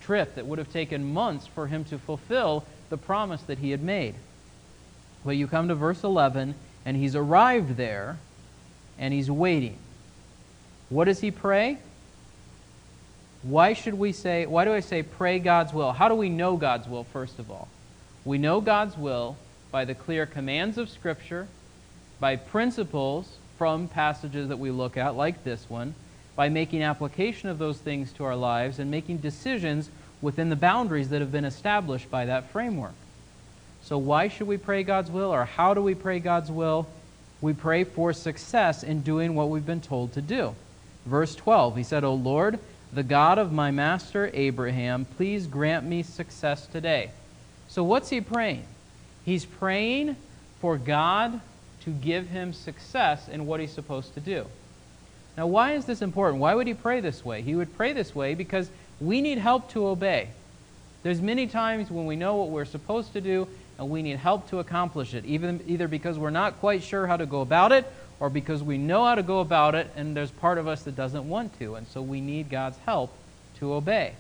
trip 0.10 0.34
that 0.34 0.48
would 0.48 0.58
have 0.58 0.74
taken 0.74 1.14
months 1.14 1.46
for 1.46 1.68
him 1.68 1.84
to 1.84 2.00
fulfill 2.00 2.66
the 2.90 2.98
promise 2.98 3.44
that 3.44 3.60
he 3.60 3.70
had 3.70 3.84
made. 3.84 4.16
But 5.24 5.36
you 5.36 5.46
come 5.46 5.68
to 5.68 5.76
verse 5.76 6.04
11, 6.04 6.56
and 6.84 6.98
he's 6.98 7.16
arrived 7.16 7.78
there, 7.78 8.18
and 8.98 9.14
he's 9.14 9.30
waiting. 9.30 9.78
What 10.90 11.06
does 11.06 11.20
he 11.20 11.30
pray? 11.30 11.78
Why 13.44 13.74
should 13.74 13.94
we 13.94 14.12
say, 14.12 14.48
why 14.48 14.66
do 14.66 14.74
I 14.74 14.80
say 14.80 15.04
pray 15.04 15.38
God's 15.38 15.74
will? 15.74 15.92
How 15.92 16.10
do 16.10 16.16
we 16.16 16.30
know 16.30 16.58
God's 16.58 16.88
will, 16.88 17.04
first 17.04 17.38
of 17.38 17.52
all? 17.52 17.68
We 18.26 18.40
know 18.40 18.62
God's 18.62 18.98
will 18.98 19.38
by 19.70 19.86
the 19.86 19.94
clear 19.94 20.26
commands 20.26 20.80
of 20.80 20.90
Scripture, 20.90 21.48
by 22.20 22.36
principles 22.36 23.30
from 23.60 23.88
passages 23.88 24.48
that 24.48 24.58
we 24.58 24.72
look 24.72 24.98
at, 24.98 25.16
like 25.16 25.44
this 25.44 25.70
one, 25.70 25.94
by 26.40 26.48
making 26.48 26.82
application 26.82 27.50
of 27.50 27.58
those 27.58 27.80
things 27.80 28.14
to 28.14 28.24
our 28.24 28.34
lives, 28.38 28.80
and 28.80 28.90
making 28.90 29.18
decisions 29.18 29.90
within 30.22 30.50
the 30.50 30.56
boundaries 30.56 31.10
that 31.10 31.20
have 31.20 31.34
been 31.34 31.44
established 31.44 32.10
by 32.10 32.28
that 32.28 32.50
framework. 32.52 32.94
So, 33.84 33.98
why 33.98 34.30
should 34.30 34.48
we 34.48 34.56
pray 34.56 34.84
God's 34.84 35.12
will, 35.12 35.34
or 35.34 35.44
how 35.44 35.74
do 35.74 35.82
we 35.82 35.96
pray 35.96 36.20
God's 36.20 36.50
will? 36.50 36.88
We 37.42 37.52
pray 37.52 37.84
for 37.84 38.14
success 38.14 38.84
in 38.84 39.02
doing 39.02 39.36
what 39.36 39.50
we've 39.50 39.66
been 39.66 39.82
told 39.82 40.14
to 40.14 40.22
do. 40.22 40.56
Verse 41.06 41.36
12, 41.36 41.76
he 41.76 41.84
said, 41.84 42.06
O 42.06 42.14
Lord, 42.14 42.58
the 42.94 43.04
God 43.04 43.38
of 43.38 43.52
my 43.52 43.72
master 43.72 44.32
Abraham, 44.34 45.04
please 45.18 45.46
grant 45.46 45.86
me 45.86 46.04
success 46.04 46.68
today. 46.68 47.12
So, 47.68 47.84
what's 47.84 48.08
he 48.08 48.22
praying? 48.22 48.64
He's 49.26 49.44
praying 49.44 50.16
for 50.62 50.78
God 50.78 51.42
to 51.82 51.90
give 51.90 52.30
him 52.30 52.54
success 52.54 53.28
in 53.28 53.46
what 53.46 53.60
he's 53.60 53.74
supposed 53.74 54.14
to 54.14 54.22
do. 54.22 54.46
Now, 55.40 55.48
why 55.48 55.72
is 55.72 55.86
this 55.86 56.02
important? 56.02 56.42
Why 56.42 56.54
would 56.54 56.68
he 56.68 56.74
pray 56.74 57.00
this 57.00 57.24
way? 57.24 57.42
He 57.42 57.56
would 57.56 57.74
pray 57.78 57.94
this 57.94 58.14
way 58.14 58.36
because 58.36 58.70
we 59.00 59.22
need 59.22 59.38
help 59.38 59.70
to 59.72 59.88
obey. 59.88 60.28
There's 61.02 61.22
many 61.22 61.48
times 61.48 61.90
when 61.90 62.06
we 62.06 62.18
know 62.18 62.36
what 62.36 62.50
we're 62.50 62.66
supposed 62.66 63.14
to 63.14 63.22
do 63.22 63.48
and 63.78 63.90
we 63.90 64.02
need 64.02 64.18
help 64.18 64.50
to 64.50 64.60
accomplish 64.60 65.14
it, 65.14 65.24
even 65.24 65.64
either 65.66 65.88
because 65.88 66.20
we're 66.20 66.30
not 66.30 66.60
quite 66.60 66.84
sure 66.84 67.08
how 67.08 67.16
to 67.16 67.26
go 67.26 67.40
about 67.40 67.72
it 67.72 67.90
or 68.20 68.30
because 68.30 68.62
we 68.62 68.78
know 68.78 69.06
how 69.06 69.16
to 69.16 69.24
go 69.24 69.40
about 69.40 69.76
it 69.76 69.90
and 69.96 70.14
there's 70.14 70.30
part 70.30 70.58
of 70.58 70.68
us 70.68 70.84
that 70.84 70.98
doesn't 70.98 71.30
want 71.30 71.58
to, 71.60 71.76
and 71.76 71.88
so 71.88 72.02
we 72.02 72.20
need 72.20 72.50
God's 72.50 72.78
help 72.80 73.10
to 73.60 73.72
obey. 73.72 74.16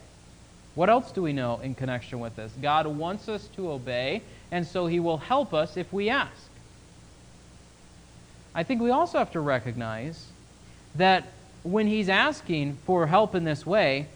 What 0.74 0.90
else 0.90 1.12
do 1.12 1.22
we 1.22 1.34
know 1.34 1.60
in 1.62 1.76
connection 1.76 2.22
with 2.22 2.38
this? 2.38 2.54
God 2.62 2.88
wants 2.88 3.28
us 3.28 3.46
to 3.58 3.70
obey, 3.72 4.22
and 4.54 4.66
so 4.66 4.88
he 4.88 5.02
will 5.02 5.18
help 5.18 5.54
us 5.54 5.76
if 5.76 5.92
we 5.92 6.10
ask. 6.10 6.50
I 8.56 8.64
think 8.64 8.82
we 8.82 8.90
also 8.90 9.18
have 9.18 9.34
to 9.34 9.42
recognize 9.42 10.28
that 10.96 11.28
when 11.64 11.88
he's 11.88 12.10
asking 12.10 12.78
for 12.86 13.08
help 13.08 13.36
in 13.36 13.44
this 13.44 13.66
way, 13.66 14.08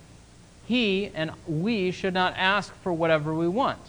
he 0.65 1.11
and 1.13 1.31
we 1.47 1.91
should 1.91 2.13
not 2.13 2.33
ask 2.37 2.73
for 2.81 2.93
whatever 2.93 3.33
we 3.33 3.47
want. 3.47 3.79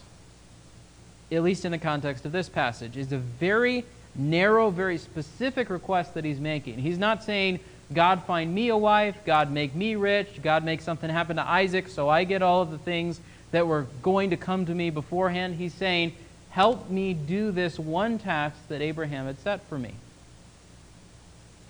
At 1.31 1.43
least 1.43 1.65
in 1.65 1.73
the 1.73 1.79
context 1.79 2.25
of 2.25 2.33
this 2.33 2.49
passage, 2.49 2.97
is 2.97 3.13
a 3.13 3.19
very 3.19 3.85
narrow, 4.15 4.71
very 4.71 4.99
specific 4.99 5.71
request 5.71 6.15
that 6.15 6.25
he's 6.25 6.41
making. 6.41 6.79
He's 6.79 6.99
not 6.99 7.25
saying, 7.25 7.61
God 7.93 8.23
find 8.25 8.55
me 8.55 8.69
a 8.69 8.77
wife, 8.77 9.17
God 9.25 9.51
make 9.51 9.75
me 9.75 9.95
rich, 9.95 10.43
God 10.43 10.65
make 10.65 10.81
something 10.81 11.11
happen 11.11 11.37
to 11.37 11.49
Isaac 11.49 11.89
so 11.89 12.09
I 12.09 12.25
get 12.25 12.43
all 12.43 12.63
of 12.63 12.71
the 12.71 12.79
things 12.79 13.21
that 13.51 13.67
were 13.67 13.87
going 14.03 14.31
to 14.31 14.37
come 14.37 14.67
to 14.67 14.75
me 14.75 14.91
beforehand. 14.91 15.57
He's 15.57 15.75
saying, 15.75 16.15
help 16.51 16.91
me 16.91 17.15
do 17.15 17.51
this 17.51 17.79
one 17.79 18.19
task 18.19 18.57
that 18.69 18.81
Abraham 18.81 19.27
had 19.27 19.39
set 19.41 19.67
for 19.69 19.79
me. 19.79 19.95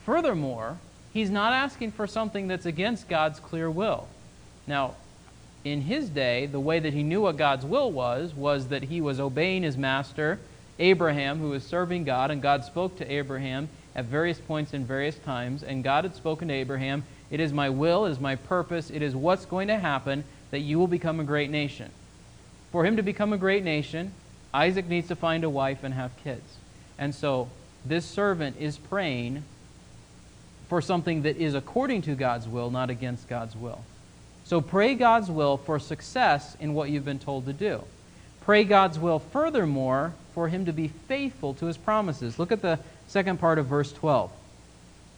Furthermore, 0.04 0.78
he's 1.14 1.30
not 1.30 1.54
asking 1.54 1.92
for 1.92 2.06
something 2.06 2.48
that's 2.48 2.66
against 2.66 3.08
God's 3.08 3.40
clear 3.40 3.70
will. 3.70 4.06
Now, 4.66 4.96
in 5.64 5.80
his 5.80 6.10
day, 6.10 6.44
the 6.44 6.60
way 6.60 6.78
that 6.78 6.92
he 6.92 7.02
knew 7.02 7.22
what 7.22 7.38
God's 7.38 7.64
will 7.64 7.90
was, 7.90 8.34
was 8.34 8.68
that 8.68 8.82
he 8.82 9.00
was 9.00 9.18
obeying 9.18 9.62
his 9.62 9.78
master, 9.78 10.38
Abraham, 10.78 11.38
who 11.38 11.50
was 11.50 11.64
serving 11.64 12.04
God, 12.04 12.30
and 12.30 12.42
God 12.42 12.64
spoke 12.64 12.98
to 12.98 13.10
Abraham 13.10 13.70
at 13.94 14.04
various 14.04 14.38
points 14.38 14.74
in 14.74 14.84
various 14.84 15.16
times, 15.16 15.62
and 15.62 15.82
God 15.82 16.04
had 16.04 16.14
spoken 16.14 16.48
to 16.48 16.54
Abraham, 16.54 17.04
It 17.30 17.40
is 17.40 17.52
my 17.52 17.70
will, 17.70 18.04
it 18.04 18.10
is 18.10 18.20
my 18.20 18.36
purpose, 18.36 18.90
it 18.90 19.00
is 19.00 19.16
what's 19.16 19.46
going 19.46 19.68
to 19.68 19.78
happen 19.78 20.24
that 20.50 20.60
you 20.60 20.78
will 20.78 20.88
become 20.88 21.20
a 21.20 21.24
great 21.24 21.50
nation. 21.50 21.90
For 22.72 22.84
him 22.84 22.96
to 22.96 23.02
become 23.02 23.32
a 23.32 23.38
great 23.38 23.64
nation, 23.64 24.12
Isaac 24.52 24.86
needs 24.86 25.08
to 25.08 25.16
find 25.16 25.44
a 25.44 25.50
wife 25.50 25.84
and 25.84 25.94
have 25.94 26.16
kids. 26.16 26.58
And 26.98 27.14
so 27.14 27.48
this 27.86 28.04
servant 28.04 28.56
is 28.58 28.76
praying 28.76 29.44
for 30.68 30.80
something 30.80 31.22
that 31.22 31.36
is 31.36 31.54
according 31.54 32.02
to 32.02 32.14
God's 32.14 32.48
will, 32.48 32.70
not 32.70 32.90
against 32.90 33.28
God's 33.28 33.56
will. 33.56 33.84
So 34.44 34.60
pray 34.60 34.94
God's 34.94 35.30
will 35.30 35.56
for 35.56 35.78
success 35.78 36.56
in 36.60 36.74
what 36.74 36.90
you've 36.90 37.04
been 37.04 37.18
told 37.18 37.46
to 37.46 37.52
do. 37.52 37.82
Pray 38.42 38.64
God's 38.64 38.98
will, 38.98 39.18
furthermore, 39.18 40.12
for 40.34 40.48
him 40.48 40.66
to 40.66 40.72
be 40.72 40.88
faithful 40.88 41.54
to 41.54 41.66
his 41.66 41.78
promises. 41.78 42.38
Look 42.38 42.52
at 42.52 42.60
the 42.60 42.78
second 43.08 43.40
part 43.40 43.58
of 43.58 43.66
verse 43.66 43.92
12. 43.92 44.30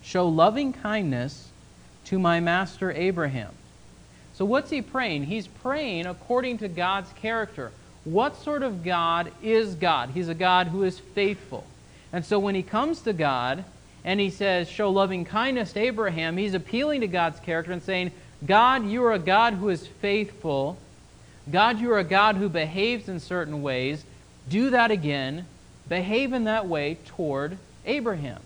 Show 0.03 0.29
loving 0.29 0.73
kindness 0.73 1.49
to 2.05 2.19
my 2.21 2.39
master 2.39 2.93
Abraham. 2.93 3.53
So, 4.35 4.45
what's 4.45 4.71
he 4.71 4.83
praying? 4.83 5.25
He's 5.25 5.47
praying 5.49 6.07
according 6.07 6.59
to 6.59 6.69
God's 6.69 7.11
character. 7.15 7.73
What 8.05 8.37
sort 8.37 8.63
of 8.63 8.85
God 8.85 9.33
is 9.43 9.75
God? 9.75 10.11
He's 10.11 10.29
a 10.29 10.35
God 10.35 10.69
who 10.69 10.85
is 10.85 10.99
faithful. 10.99 11.67
And 12.13 12.25
so, 12.25 12.39
when 12.39 12.55
he 12.55 12.63
comes 12.63 13.01
to 13.01 13.13
God 13.13 13.65
and 14.07 14.21
he 14.21 14.31
says, 14.31 14.71
Show 14.71 14.91
loving 14.91 15.25
kindness 15.25 15.73
to 15.73 15.81
Abraham, 15.81 16.37
he's 16.37 16.55
appealing 16.55 17.03
to 17.03 17.09
God's 17.09 17.41
character 17.41 17.73
and 17.73 17.83
saying, 17.83 18.13
God, 18.47 18.87
you 18.87 19.05
are 19.05 19.13
a 19.13 19.19
God 19.19 19.55
who 19.55 19.69
is 19.69 19.87
faithful. 19.87 20.79
God, 21.51 21.81
you 21.81 21.93
are 21.93 21.99
a 21.99 22.05
God 22.05 22.37
who 22.37 22.49
behaves 22.49 23.09
in 23.09 23.19
certain 23.19 23.63
ways. 23.63 24.05
Do 24.49 24.71
that 24.71 24.93
again. 24.93 25.45
Behave 25.89 26.33
in 26.33 26.45
that 26.45 26.67
way 26.67 26.99
toward 27.07 27.59
Abraham. 27.85 28.41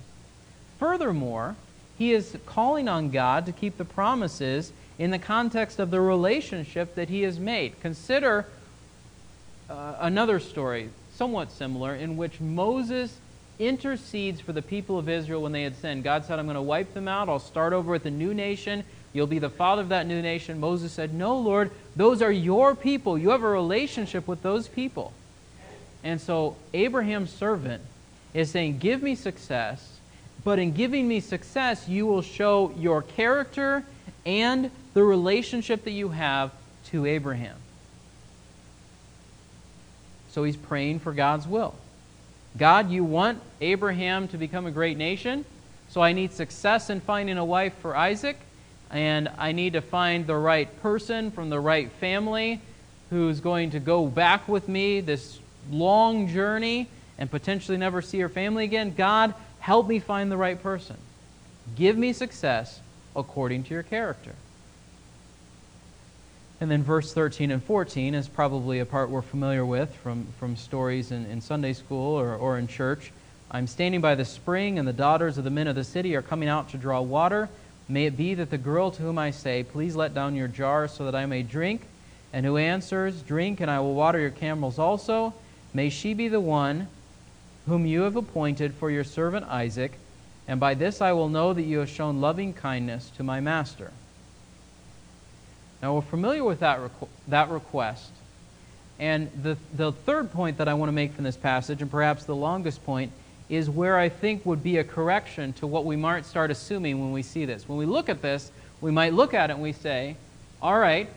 Furthermore, 0.78 1.56
he 1.98 2.12
is 2.12 2.36
calling 2.46 2.88
on 2.88 3.10
God 3.10 3.44
to 3.44 3.52
keep 3.52 3.76
the 3.76 3.84
promises 3.84 4.72
in 4.98 5.10
the 5.10 5.18
context 5.18 5.78
of 5.78 5.90
the 5.90 6.00
relationship 6.00 6.94
that 6.94 7.10
he 7.10 7.22
has 7.22 7.38
made. 7.38 7.78
Consider 7.82 8.46
uh, 9.68 9.96
another 10.00 10.40
story, 10.40 10.88
somewhat 11.14 11.52
similar, 11.52 11.94
in 11.94 12.16
which 12.16 12.40
Moses 12.40 13.14
intercedes 13.60 14.40
for 14.40 14.52
the 14.52 14.62
people 14.62 14.98
of 14.98 15.08
Israel 15.08 15.42
when 15.42 15.52
they 15.52 15.62
had 15.62 15.76
sinned. 15.76 16.02
God 16.02 16.24
said, 16.24 16.38
I'm 16.38 16.46
going 16.46 16.54
to 16.54 16.62
wipe 16.62 16.94
them 16.94 17.06
out. 17.06 17.28
I'll 17.28 17.38
start 17.38 17.72
over 17.72 17.92
with 17.92 18.06
a 18.06 18.10
new 18.10 18.34
nation. 18.34 18.82
You'll 19.12 19.26
be 19.26 19.38
the 19.38 19.50
father 19.50 19.82
of 19.82 19.90
that 19.90 20.06
new 20.06 20.22
nation. 20.22 20.58
Moses 20.58 20.92
said, 20.92 21.12
No, 21.12 21.36
Lord, 21.36 21.70
those 21.94 22.22
are 22.22 22.32
your 22.32 22.74
people. 22.74 23.18
You 23.18 23.30
have 23.30 23.42
a 23.42 23.48
relationship 23.48 24.26
with 24.26 24.42
those 24.42 24.66
people. 24.66 25.12
And 26.02 26.20
so 26.20 26.56
Abraham's 26.72 27.30
servant 27.30 27.82
is 28.32 28.50
saying, 28.50 28.78
Give 28.78 29.02
me 29.02 29.14
success, 29.14 29.98
but 30.42 30.58
in 30.58 30.72
giving 30.72 31.06
me 31.06 31.20
success, 31.20 31.88
you 31.88 32.06
will 32.06 32.22
show 32.22 32.72
your 32.78 33.02
character 33.02 33.84
and 34.24 34.70
the 34.94 35.02
relationship 35.02 35.84
that 35.84 35.92
you 35.92 36.08
have 36.08 36.50
to 36.86 37.04
Abraham. 37.06 37.56
So 40.30 40.44
he's 40.44 40.56
praying 40.56 41.00
for 41.00 41.12
God's 41.12 41.46
will. 41.46 41.74
God, 42.56 42.90
you 42.90 43.04
want 43.04 43.40
Abraham 43.60 44.28
to 44.28 44.38
become 44.38 44.66
a 44.66 44.70
great 44.70 44.96
nation, 44.96 45.44
so 45.88 46.00
I 46.00 46.12
need 46.12 46.32
success 46.32 46.90
in 46.90 47.00
finding 47.00 47.38
a 47.38 47.44
wife 47.44 47.74
for 47.80 47.96
Isaac 47.96 48.36
and 48.90 49.28
I 49.38 49.52
need 49.52 49.74
to 49.74 49.80
find 49.80 50.26
the 50.26 50.36
right 50.36 50.82
person 50.82 51.30
from 51.30 51.48
the 51.48 51.60
right 51.60 51.90
family 51.92 52.60
who's 53.10 53.40
going 53.40 53.70
to 53.70 53.80
go 53.80 54.06
back 54.06 54.48
with 54.48 54.68
me 54.68 55.00
this 55.00 55.38
long 55.70 56.28
journey 56.28 56.88
and 57.18 57.30
potentially 57.30 57.78
never 57.78 58.02
see 58.02 58.18
her 58.20 58.28
family 58.28 58.64
again. 58.64 58.94
God, 58.94 59.34
help 59.60 59.86
me 59.86 60.00
find 60.00 60.30
the 60.30 60.36
right 60.36 60.60
person. 60.60 60.96
Give 61.76 61.96
me 61.96 62.12
success 62.12 62.80
according 63.14 63.64
to 63.64 63.74
your 63.74 63.82
character. 63.82 64.34
And 66.60 66.70
then 66.70 66.82
verse 66.82 67.14
13 67.14 67.50
and 67.50 67.64
14 67.64 68.14
is 68.14 68.28
probably 68.28 68.80
a 68.80 68.86
part 68.86 69.08
we're 69.08 69.22
familiar 69.22 69.64
with 69.64 69.94
from, 69.94 70.26
from 70.38 70.56
stories 70.56 71.10
in, 71.10 71.24
in 71.24 71.40
Sunday 71.40 71.72
school 71.72 72.20
or, 72.20 72.34
or 72.34 72.58
in 72.58 72.66
church. 72.68 73.12
I'm 73.50 73.66
standing 73.66 74.02
by 74.02 74.14
the 74.14 74.26
spring, 74.26 74.78
and 74.78 74.86
the 74.86 74.92
daughters 74.92 75.38
of 75.38 75.44
the 75.44 75.50
men 75.50 75.66
of 75.68 75.74
the 75.74 75.84
city 75.84 76.14
are 76.14 76.22
coming 76.22 76.50
out 76.50 76.68
to 76.70 76.76
draw 76.76 77.00
water. 77.00 77.48
May 77.88 78.04
it 78.04 78.16
be 78.16 78.34
that 78.34 78.50
the 78.50 78.58
girl 78.58 78.90
to 78.90 79.02
whom 79.02 79.18
I 79.18 79.30
say, 79.30 79.64
Please 79.64 79.96
let 79.96 80.12
down 80.12 80.36
your 80.36 80.48
jar 80.48 80.86
so 80.86 81.06
that 81.06 81.14
I 81.14 81.24
may 81.24 81.42
drink, 81.42 81.86
and 82.30 82.44
who 82.44 82.58
answers, 82.58 83.22
Drink, 83.22 83.60
and 83.60 83.70
I 83.70 83.80
will 83.80 83.94
water 83.94 84.20
your 84.20 84.30
camels 84.30 84.78
also, 84.78 85.32
may 85.72 85.88
she 85.88 86.12
be 86.12 86.28
the 86.28 86.40
one 86.40 86.88
whom 87.66 87.86
you 87.86 88.02
have 88.02 88.16
appointed 88.16 88.74
for 88.74 88.90
your 88.90 89.04
servant 89.04 89.46
Isaac, 89.46 89.92
and 90.46 90.60
by 90.60 90.74
this 90.74 91.00
I 91.00 91.12
will 91.12 91.30
know 91.30 91.54
that 91.54 91.62
you 91.62 91.78
have 91.78 91.88
shown 91.88 92.20
loving 92.20 92.52
kindness 92.52 93.10
to 93.16 93.22
my 93.22 93.40
master. 93.40 93.92
Now 95.82 95.94
we're 95.94 96.02
familiar 96.02 96.44
with 96.44 96.60
that, 96.60 96.78
requ- 96.78 97.08
that 97.28 97.48
request. 97.50 98.10
And 98.98 99.30
the, 99.42 99.56
the 99.74 99.92
third 99.92 100.30
point 100.30 100.58
that 100.58 100.68
I 100.68 100.74
want 100.74 100.88
to 100.88 100.92
make 100.92 101.14
from 101.14 101.24
this 101.24 101.36
passage, 101.36 101.80
and 101.80 101.90
perhaps 101.90 102.24
the 102.24 102.36
longest 102.36 102.84
point, 102.84 103.12
is 103.48 103.68
where 103.68 103.98
I 103.98 104.08
think 104.08 104.44
would 104.44 104.62
be 104.62 104.76
a 104.76 104.84
correction 104.84 105.52
to 105.54 105.66
what 105.66 105.84
we 105.84 105.96
might 105.96 106.24
start 106.24 106.50
assuming 106.50 107.00
when 107.00 107.12
we 107.12 107.22
see 107.22 107.46
this. 107.46 107.68
When 107.68 107.78
we 107.78 107.86
look 107.86 108.08
at 108.08 108.22
this, 108.22 108.52
we 108.80 108.90
might 108.90 109.14
look 109.14 109.34
at 109.34 109.50
it 109.50 109.54
and 109.54 109.62
we 109.62 109.72
say, 109.72 110.16
all 110.62 110.78
right, 110.78 111.08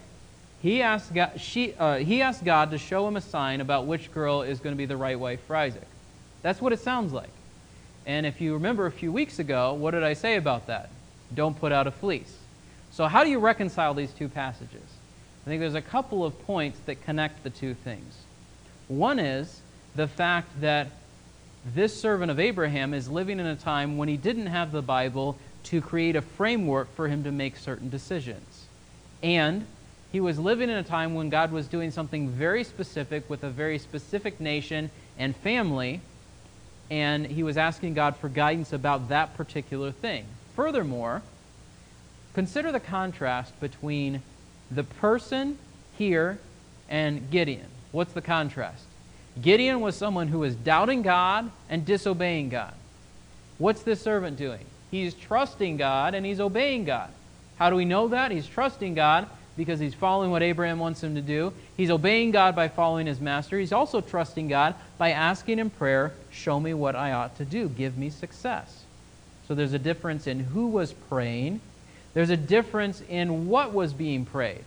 he 0.61 0.81
asked 0.81 1.13
God, 1.13 1.39
she, 1.39 1.73
uh, 1.73 1.97
he 1.97 2.21
asked 2.21 2.45
God 2.45 2.71
to 2.71 2.77
show 2.77 3.05
him 3.05 3.17
a 3.17 3.21
sign 3.21 3.59
about 3.59 3.85
which 3.85 4.13
girl 4.13 4.43
is 4.43 4.59
going 4.59 4.73
to 4.73 4.77
be 4.77 4.85
the 4.85 4.97
right 4.97 5.19
wife 5.19 5.41
for 5.45 5.57
Isaac. 5.57 5.87
That's 6.41 6.61
what 6.61 6.71
it 6.71 6.79
sounds 6.79 7.11
like. 7.11 7.29
And 8.05 8.25
if 8.25 8.39
you 8.39 8.53
remember 8.53 8.85
a 8.85 8.91
few 8.91 9.11
weeks 9.11 9.39
ago, 9.39 9.73
what 9.73 9.91
did 9.91 10.03
I 10.03 10.13
say 10.13 10.37
about 10.37 10.67
that? 10.67 10.89
Don't 11.33 11.59
put 11.59 11.71
out 11.71 11.85
a 11.87 11.91
fleece. 11.91 12.33
So, 12.93 13.07
how 13.07 13.23
do 13.23 13.31
you 13.31 13.39
reconcile 13.39 13.95
these 13.95 14.11
two 14.11 14.29
passages? 14.29 14.83
I 15.45 15.49
think 15.49 15.59
there's 15.59 15.73
a 15.73 15.81
couple 15.81 16.23
of 16.23 16.39
points 16.45 16.79
that 16.85 17.03
connect 17.03 17.43
the 17.43 17.49
two 17.49 17.73
things. 17.73 18.13
One 18.87 19.17
is 19.17 19.61
the 19.95 20.07
fact 20.07 20.61
that 20.61 20.89
this 21.73 21.99
servant 21.99 22.29
of 22.29 22.39
Abraham 22.39 22.93
is 22.93 23.09
living 23.09 23.39
in 23.39 23.47
a 23.47 23.55
time 23.55 23.97
when 23.97 24.09
he 24.09 24.17
didn't 24.17 24.45
have 24.45 24.71
the 24.71 24.83
Bible 24.83 25.39
to 25.63 25.81
create 25.81 26.15
a 26.15 26.21
framework 26.21 26.93
for 26.95 27.07
him 27.07 27.23
to 27.23 27.31
make 27.31 27.57
certain 27.57 27.89
decisions. 27.89 28.65
And 29.23 29.65
he 30.11 30.19
was 30.19 30.37
living 30.37 30.69
in 30.69 30.77
a 30.77 30.83
time 30.83 31.15
when 31.15 31.29
God 31.29 31.51
was 31.51 31.67
doing 31.67 31.89
something 31.89 32.29
very 32.29 32.63
specific 32.63 33.27
with 33.27 33.43
a 33.43 33.49
very 33.49 33.79
specific 33.79 34.39
nation 34.39 34.91
and 35.17 35.35
family, 35.37 35.99
and 36.91 37.25
he 37.25 37.41
was 37.41 37.57
asking 37.57 37.95
God 37.95 38.17
for 38.17 38.29
guidance 38.29 38.71
about 38.71 39.09
that 39.09 39.35
particular 39.35 39.91
thing. 39.91 40.25
Furthermore, 40.55 41.23
consider 42.33 42.71
the 42.71 42.79
contrast 42.79 43.59
between 43.59 44.21
the 44.71 44.83
person 44.83 45.57
here 45.97 46.39
and 46.89 47.29
Gideon. 47.31 47.67
What's 47.91 48.13
the 48.13 48.21
contrast? 48.21 48.83
Gideon 49.41 49.81
was 49.81 49.95
someone 49.95 50.27
who 50.27 50.39
was 50.39 50.55
doubting 50.55 51.01
God 51.01 51.51
and 51.69 51.85
disobeying 51.85 52.49
God. 52.49 52.73
What's 53.57 53.83
this 53.83 54.01
servant 54.01 54.37
doing? 54.37 54.65
He's 54.91 55.13
trusting 55.13 55.77
God 55.77 56.13
and 56.13 56.25
he's 56.25 56.39
obeying 56.39 56.85
God. 56.85 57.09
How 57.57 57.69
do 57.69 57.75
we 57.75 57.85
know 57.85 58.09
that? 58.09 58.31
He's 58.31 58.47
trusting 58.47 58.93
God 58.93 59.27
because 59.55 59.79
he's 59.79 59.93
following 59.93 60.31
what 60.31 60.41
Abraham 60.41 60.79
wants 60.79 61.03
him 61.03 61.15
to 61.15 61.21
do. 61.21 61.53
He's 61.77 61.91
obeying 61.91 62.31
God 62.31 62.55
by 62.55 62.67
following 62.67 63.07
his 63.07 63.21
master. 63.21 63.59
He's 63.59 63.71
also 63.71 64.01
trusting 64.01 64.47
God 64.47 64.75
by 64.97 65.11
asking 65.11 65.59
in 65.59 65.69
prayer, 65.69 66.13
Show 66.31 66.59
me 66.59 66.73
what 66.73 66.95
I 66.95 67.11
ought 67.11 67.37
to 67.37 67.45
do. 67.45 67.69
Give 67.69 67.97
me 67.97 68.09
success. 68.09 68.83
So 69.47 69.55
there's 69.55 69.73
a 69.73 69.79
difference 69.79 70.27
in 70.27 70.39
who 70.39 70.67
was 70.67 70.93
praying, 70.93 71.61
there's 72.13 72.29
a 72.29 72.37
difference 72.37 73.01
in 73.09 73.47
what 73.47 73.73
was 73.73 73.93
being 73.93 74.25
prayed. 74.25 74.63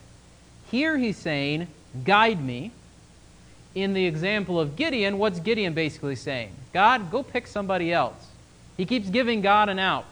Here 0.71 0.97
he's 0.97 1.17
saying, 1.17 1.69
Guide 2.05 2.43
me 2.43 2.73
in 3.75 3.93
the 3.93 4.07
example 4.07 4.59
of 4.59 4.75
Gideon, 4.75 5.19
what's 5.19 5.39
Gideon 5.39 5.75
basically 5.75 6.17
saying? 6.17 6.51
God, 6.73 7.11
go 7.11 7.23
pick 7.23 7.47
somebody 7.47 7.93
else. 7.93 8.31
He 8.77 8.87
keeps 8.87 9.09
giving 9.09 9.43
God 9.43 9.69
an 9.69 9.79
out. 9.79 10.07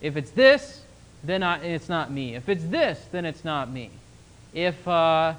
If 0.00 0.16
it's 0.16 0.30
this, 0.32 0.82
then 1.24 1.42
I, 1.42 1.62
it's 1.62 1.88
not 1.88 2.10
me. 2.10 2.34
If 2.34 2.48
it's 2.48 2.64
this, 2.64 3.04
then 3.10 3.24
it's 3.24 3.44
not 3.44 3.70
me. 3.70 3.90
If 4.52 4.86
uh, 4.86 5.34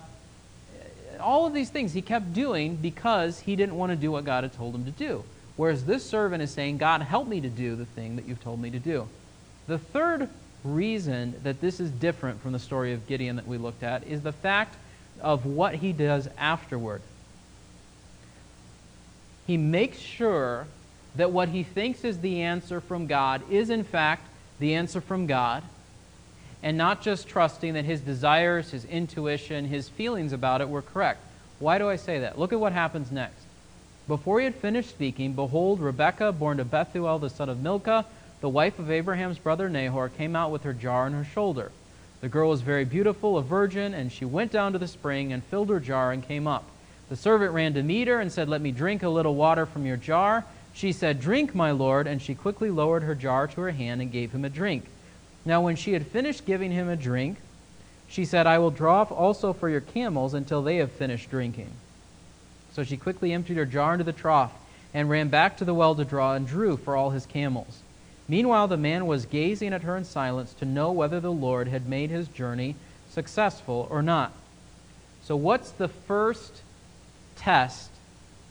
all 1.20 1.46
of 1.46 1.54
these 1.54 1.70
things 1.70 1.94
he 1.94 2.02
kept 2.02 2.34
doing 2.34 2.76
because 2.76 3.40
he 3.40 3.56
didn't 3.56 3.76
want 3.76 3.92
to 3.92 3.96
do 3.96 4.12
what 4.12 4.26
God 4.26 4.44
had 4.44 4.54
told 4.54 4.76
him 4.76 4.86
to 4.86 4.92
do. 4.92 5.24
Whereas 5.56 5.84
this 5.86 6.06
servant 6.06 6.42
is 6.42 6.52
saying, 6.52 6.78
God, 6.78 7.02
help 7.02 7.28
me 7.28 7.42
to 7.42 7.50
do 7.50 7.76
the 7.76 7.86
thing 7.86 8.16
that 8.16 8.26
you've 8.26 8.42
told 8.42 8.62
me 8.62 8.70
to 8.70 8.80
do. 8.80 9.08
The 9.68 9.78
third 9.78 10.30
reason 10.64 11.36
that 11.44 11.62
this 11.62 11.80
is 11.80 11.90
different 11.90 12.42
from 12.42 12.52
the 12.52 12.60
story 12.60 12.94
of 12.94 13.08
Gideon 13.08 13.38
that 13.38 13.48
we 13.48 13.58
looked 13.58 13.84
at 13.84 14.06
is 14.08 14.22
the 14.22 14.32
fact 14.32 14.76
of 15.22 15.46
what 15.46 15.76
he 15.76 15.94
does 15.94 16.28
afterward 16.38 17.02
he 19.50 19.58
makes 19.58 19.98
sure 19.98 20.68
that 21.16 21.32
what 21.32 21.50
he 21.50 21.64
thinks 21.64 22.04
is 22.04 22.20
the 22.20 22.44
answer 22.44 22.80
from 22.80 23.08
God 23.08 23.42
is, 23.50 23.72
in 23.72 23.84
fact, 23.84 24.28
the 24.60 24.76
answer 24.76 25.02
from 25.02 25.26
God, 25.26 25.64
and 26.62 26.78
not 26.78 27.02
just 27.02 27.28
trusting 27.28 27.74
that 27.74 27.84
his 27.84 28.00
desires, 28.00 28.70
his 28.70 28.86
intuition, 28.86 29.66
his 29.66 29.90
feelings 29.90 30.34
about 30.34 30.62
it 30.62 30.70
were 30.70 30.84
correct. 30.84 31.20
Why 31.58 31.80
do 31.80 31.90
I 31.90 31.96
say 31.96 32.20
that? 32.20 32.38
Look 32.38 32.54
at 32.54 32.60
what 32.60 32.74
happens 32.74 33.12
next. 33.12 33.42
Before 34.08 34.38
he 34.38 34.46
had 34.46 34.54
finished 34.54 34.92
speaking, 34.92 35.34
behold, 35.34 35.80
Rebekah, 35.80 36.34
born 36.34 36.58
to 36.58 36.64
Bethuel, 36.64 37.18
the 37.18 37.32
son 37.32 37.50
of 37.50 37.60
Milcah, 37.60 38.06
the 38.42 38.50
wife 38.50 38.80
of 38.80 38.90
Abraham's 38.90 39.38
brother 39.38 39.70
Nahor, 39.70 40.10
came 40.10 40.36
out 40.36 40.52
with 40.52 40.64
her 40.64 40.74
jar 40.74 41.06
on 41.06 41.14
her 41.14 41.26
shoulder. 41.26 41.72
The 42.22 42.30
girl 42.30 42.50
was 42.50 42.62
very 42.62 42.86
beautiful, 42.86 43.38
a 43.38 43.42
virgin, 43.42 43.94
and 43.94 44.12
she 44.12 44.26
went 44.26 44.52
down 44.52 44.74
to 44.74 44.80
the 44.80 44.88
spring 44.88 45.32
and 45.32 45.44
filled 45.44 45.70
her 45.70 45.80
jar 45.80 46.12
and 46.12 46.26
came 46.26 46.48
up. 46.48 46.66
The 47.10 47.16
servant 47.16 47.54
ran 47.54 47.74
to 47.74 47.84
meet 47.84 48.08
her 48.08 48.20
and 48.20 48.32
said, 48.32 48.50
Let 48.50 48.62
me 48.62 48.72
drink 48.72 49.04
a 49.04 49.10
little 49.10 49.36
water 49.36 49.66
from 49.66 49.86
your 49.86 49.98
jar. 49.98 50.46
She 50.74 50.92
said, 50.92 51.20
Drink, 51.20 51.56
my 51.56 51.72
lord. 51.72 52.08
And 52.08 52.22
she 52.22 52.36
quickly 52.36 52.70
lowered 52.70 53.04
her 53.04 53.16
jar 53.16 53.48
to 53.48 53.62
her 53.62 53.72
hand 53.72 54.02
and 54.02 54.12
gave 54.12 54.32
him 54.32 54.46
a 54.46 54.50
drink. 54.50 54.86
Now, 55.46 55.62
when 55.62 55.76
she 55.76 55.94
had 55.94 56.08
finished 56.08 56.46
giving 56.46 56.72
him 56.72 56.90
a 56.90 56.96
drink, 56.96 57.38
she 58.08 58.26
said, 58.26 58.48
I 58.48 58.60
will 58.60 58.72
draw 58.72 59.04
also 59.04 59.54
for 59.54 59.70
your 59.70 59.82
camels 59.82 60.34
until 60.34 60.62
they 60.62 60.78
have 60.78 60.92
finished 60.92 61.30
drinking. 61.30 61.72
So 62.74 62.84
she 62.84 62.98
quickly 62.98 63.34
emptied 63.34 63.58
her 63.58 63.66
jar 63.66 63.94
into 63.94 64.04
the 64.04 64.14
trough 64.14 64.54
and 64.94 65.10
ran 65.10 65.30
back 65.30 65.58
to 65.58 65.66
the 65.66 65.74
well 65.74 65.96
to 65.96 66.06
draw 66.06 66.34
and 66.34 66.48
drew 66.48 66.78
for 66.78 66.96
all 66.96 67.12
his 67.12 67.26
camels. 67.26 67.82
Meanwhile, 68.30 68.70
the 68.70 68.78
man 68.78 69.08
was 69.08 69.26
gazing 69.26 69.74
at 69.74 69.82
her 69.82 69.98
in 69.98 70.06
silence 70.06 70.54
to 70.54 70.66
know 70.66 70.92
whether 70.92 71.20
the 71.20 71.32
Lord 71.32 71.68
had 71.68 71.90
made 71.90 72.10
his 72.12 72.30
journey 72.30 72.76
successful 73.10 73.88
or 73.90 74.02
not. 74.02 74.32
So, 75.24 75.36
what's 75.36 75.72
the 75.72 75.90
first 75.90 76.62
test 77.36 77.90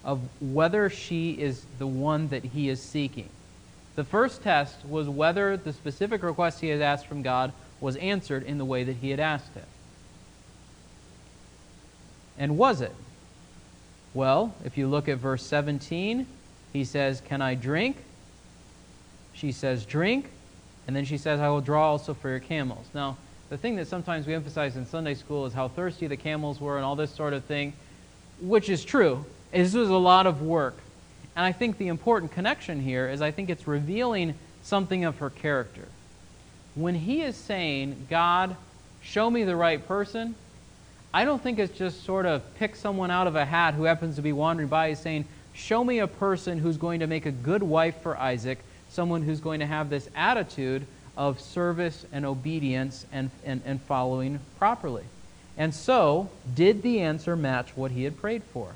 of 0.05 0.21
whether 0.41 0.89
she 0.89 1.33
is 1.33 1.65
the 1.79 1.87
one 1.87 2.29
that 2.29 2.43
he 2.43 2.69
is 2.69 2.83
seeking. 2.83 3.29
The 3.97 4.05
first 4.05 4.43
test 4.43 4.85
was 4.87 5.09
whether 5.09 5.57
the 5.57 5.73
specific 5.73 6.23
request 6.23 6.61
he 6.61 6.69
had 6.69 6.81
asked 6.81 7.07
from 7.07 7.23
God 7.23 7.53
was 7.81 7.97
answered 7.97 8.43
in 8.45 8.59
the 8.59 8.65
way 8.65 8.85
that 8.85 8.97
he 8.97 9.11
had 9.11 9.21
asked 9.21 9.57
it. 9.57 9.67
And 12.39 12.57
was 12.57 12.81
it? 12.81 12.95
Well, 14.15 14.55
if 14.65 14.79
you 14.79 14.87
look 14.87 15.09
at 15.09 15.19
verse 15.19 15.45
17, 15.45 16.27
he 16.73 16.85
says, 16.85 17.21
Can 17.21 17.43
I 17.43 17.55
drink? 17.55 17.97
She 19.39 19.53
says, 19.53 19.87
Drink. 19.87 20.31
And 20.87 20.97
then 20.97 21.05
she 21.05 21.19
says, 21.19 21.41
I 21.41 21.49
will 21.49 21.61
draw 21.61 21.91
also 21.91 22.15
for 22.15 22.29
your 22.31 22.41
camels. 22.41 22.87
Now, 22.95 23.17
the 23.51 23.57
thing 23.57 23.77
that 23.77 23.89
sometimes 23.89 24.27
we 24.27 24.35
emphasize 24.35 24.77
in 24.77 24.87
Sunday 24.87 25.15
school 25.15 25.47
is 25.47 25.53
how 25.53 25.69
thirsty 25.69 26.07
the 26.07 26.17
camels 26.17 26.61
were 26.61 26.77
and 26.77 26.85
all 26.85 26.97
this 26.97 27.11
sort 27.11 27.33
of 27.33 27.45
thing 27.45 27.73
which 28.41 28.69
is 28.69 28.85
true. 28.85 29.25
This 29.53 29.75
was 29.75 29.91
a 29.91 29.97
lot 29.97 30.27
of 30.27 30.43
work. 30.43 30.77
And 31.37 31.45
I 31.45 31.53
think 31.53 31.79
the 31.79 31.89
important 31.89 32.33
connection 32.33 32.81
here 32.81 33.09
is 33.09 33.23
I 33.23 33.31
think 33.31 33.51
it's 33.51 33.67
revealing 33.67 34.35
something 34.63 35.05
of 35.05 35.19
her 35.19 35.31
character. 35.31 35.87
When 36.75 36.95
he 36.95 37.23
is 37.23 37.37
saying, 37.37 38.07
God, 38.11 38.57
show 39.03 39.31
me 39.31 39.45
the 39.45 39.57
right 39.57 39.87
person, 39.87 40.35
I 41.13 41.25
don't 41.25 41.43
think 41.43 41.59
it's 41.59 41.77
just 41.77 42.05
sort 42.05 42.27
of 42.27 42.43
pick 42.57 42.77
someone 42.77 43.11
out 43.11 43.27
of 43.27 43.35
a 43.35 43.45
hat 43.45 43.75
who 43.75 43.85
happens 43.85 44.17
to 44.17 44.23
be 44.23 44.33
wandering 44.33 44.69
by. 44.69 44.91
He's 44.91 45.01
saying, 45.01 45.25
show 45.55 45.83
me 45.83 46.01
a 46.01 46.07
person 46.07 46.59
who's 46.59 46.77
going 46.77 47.01
to 47.01 47.07
make 47.07 47.27
a 47.27 47.33
good 47.33 47.63
wife 47.63 48.03
for 48.03 48.17
Isaac, 48.17 48.59
someone 48.89 49.23
who's 49.23 49.41
going 49.41 49.61
to 49.61 49.67
have 49.67 49.91
this 49.91 50.09
attitude 50.15 50.87
of 51.17 51.41
service 51.41 52.07
and 52.13 52.25
obedience 52.25 53.05
and, 53.13 53.31
and, 53.45 53.61
and 53.65 53.81
following 53.83 54.41
properly. 54.59 55.05
And 55.57 55.75
so, 55.75 56.31
did 56.55 56.83
the 56.83 57.01
answer 57.01 57.35
match 57.35 57.71
what 57.75 57.91
he 57.91 58.05
had 58.05 58.17
prayed 58.17 58.45
for? 58.45 58.73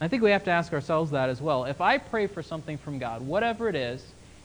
I 0.00 0.06
think 0.06 0.22
we 0.22 0.30
have 0.30 0.44
to 0.44 0.52
ask 0.52 0.72
ourselves 0.72 1.10
that 1.10 1.28
as 1.28 1.42
well. 1.42 1.64
If 1.64 1.80
I 1.80 1.98
pray 1.98 2.28
for 2.28 2.42
something 2.42 2.78
from 2.78 3.00
God, 3.00 3.22
whatever 3.22 3.68
it 3.68 3.74
is, 3.74 4.04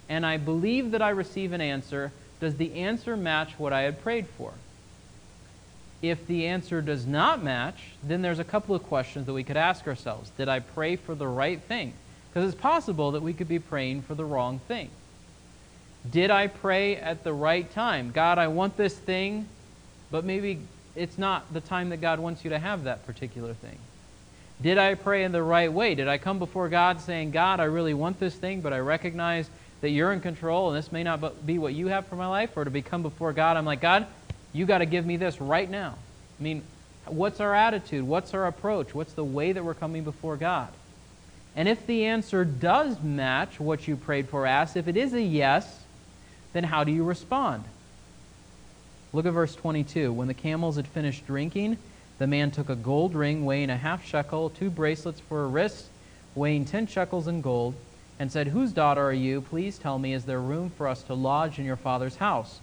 and 0.09 0.25
I 0.25 0.37
believe 0.37 0.91
that 0.91 1.01
I 1.01 1.09
receive 1.09 1.53
an 1.53 1.61
answer, 1.61 2.11
does 2.39 2.55
the 2.57 2.73
answer 2.73 3.15
match 3.15 3.53
what 3.57 3.71
I 3.71 3.83
had 3.83 4.01
prayed 4.01 4.27
for? 4.27 4.53
If 6.01 6.25
the 6.27 6.47
answer 6.47 6.81
does 6.81 7.05
not 7.05 7.43
match, 7.43 7.81
then 8.03 8.21
there's 8.23 8.39
a 8.39 8.43
couple 8.43 8.75
of 8.75 8.83
questions 8.83 9.27
that 9.27 9.33
we 9.33 9.43
could 9.43 9.55
ask 9.55 9.87
ourselves. 9.87 10.31
Did 10.31 10.49
I 10.49 10.59
pray 10.59 10.95
for 10.95 11.13
the 11.15 11.27
right 11.27 11.61
thing? 11.61 11.93
Because 12.33 12.51
it's 12.51 12.59
possible 12.59 13.11
that 13.11 13.21
we 13.21 13.33
could 13.33 13.47
be 13.47 13.59
praying 13.59 14.01
for 14.01 14.15
the 14.15 14.25
wrong 14.25 14.59
thing. 14.67 14.89
Did 16.09 16.31
I 16.31 16.47
pray 16.47 16.95
at 16.95 17.23
the 17.23 17.31
right 17.31 17.71
time? 17.71 18.09
God, 18.11 18.39
I 18.39 18.47
want 18.47 18.75
this 18.75 18.95
thing, 18.95 19.47
but 20.09 20.25
maybe 20.25 20.59
it's 20.95 21.19
not 21.19 21.53
the 21.53 21.61
time 21.61 21.89
that 21.89 22.01
God 22.01 22.19
wants 22.19 22.43
you 22.43 22.49
to 22.49 22.57
have 22.59 22.85
that 22.85 23.05
particular 23.05 23.53
thing. 23.53 23.77
Did 24.61 24.79
I 24.79 24.95
pray 24.95 25.23
in 25.23 25.31
the 25.31 25.43
right 25.43 25.71
way? 25.71 25.93
Did 25.93 26.07
I 26.07 26.17
come 26.17 26.39
before 26.39 26.69
God 26.69 27.01
saying, 27.01 27.31
God, 27.31 27.59
I 27.59 27.65
really 27.65 27.93
want 27.93 28.19
this 28.19 28.33
thing, 28.33 28.61
but 28.61 28.73
I 28.73 28.79
recognize 28.79 29.47
that 29.81 29.89
you're 29.89 30.11
in 30.11 30.19
control 30.19 30.69
and 30.69 30.77
this 30.77 30.91
may 30.91 31.03
not 31.03 31.45
be 31.45 31.59
what 31.59 31.73
you 31.73 31.87
have 31.87 32.07
for 32.07 32.15
my 32.15 32.27
life? 32.27 32.57
Or 32.57 32.63
to 32.63 32.71
become 32.71 33.03
before 33.03 33.31
God, 33.31 33.57
I'm 33.57 33.65
like, 33.65 33.81
God, 33.81 34.07
you 34.53 34.65
got 34.65 34.79
to 34.79 34.85
give 34.87 35.05
me 35.05 35.17
this 35.17 35.39
right 35.39 35.69
now. 35.69 35.95
I 36.39 36.43
mean, 36.43 36.63
what's 37.05 37.39
our 37.39 37.53
attitude? 37.53 38.05
What's 38.05 38.33
our 38.33 38.47
approach? 38.47 38.95
What's 38.95 39.13
the 39.13 39.23
way 39.23 39.51
that 39.51 39.63
we're 39.63 39.73
coming 39.75 40.03
before 40.03 40.35
God? 40.35 40.69
And 41.55 41.67
if 41.67 41.85
the 41.85 42.05
answer 42.05 42.43
does 42.43 43.01
match 43.01 43.59
what 43.59 43.87
you 43.87 43.95
prayed 43.95 44.29
for, 44.29 44.45
asked, 44.45 44.75
if 44.75 44.87
it 44.87 44.97
is 44.97 45.13
a 45.13 45.21
yes, 45.21 45.83
then 46.53 46.63
how 46.63 46.83
do 46.83 46.91
you 46.91 47.03
respond? 47.03 47.63
Look 49.11 49.25
at 49.27 49.33
verse 49.33 49.55
22. 49.55 50.11
When 50.11 50.27
the 50.27 50.33
camels 50.33 50.77
had 50.77 50.87
finished 50.87 51.27
drinking, 51.27 51.77
the 52.17 52.27
man 52.27 52.51
took 52.51 52.69
a 52.69 52.75
gold 52.75 53.13
ring 53.13 53.45
weighing 53.45 53.69
a 53.69 53.77
half 53.77 54.05
shekel, 54.05 54.49
two 54.49 54.71
bracelets 54.71 55.19
for 55.19 55.43
a 55.43 55.47
wrist, 55.47 55.85
weighing 56.35 56.65
ten 56.65 56.87
shekels 56.87 57.27
in 57.27 57.41
gold, 57.41 57.75
and 58.17 58.31
said, 58.31 58.47
Whose 58.47 58.71
daughter 58.71 59.03
are 59.03 59.13
you? 59.13 59.41
Please 59.41 59.77
tell 59.77 59.99
me, 59.99 60.13
is 60.13 60.25
there 60.25 60.39
room 60.39 60.71
for 60.71 60.87
us 60.87 61.03
to 61.03 61.13
lodge 61.13 61.59
in 61.59 61.65
your 61.65 61.75
father's 61.75 62.15
house? 62.15 62.59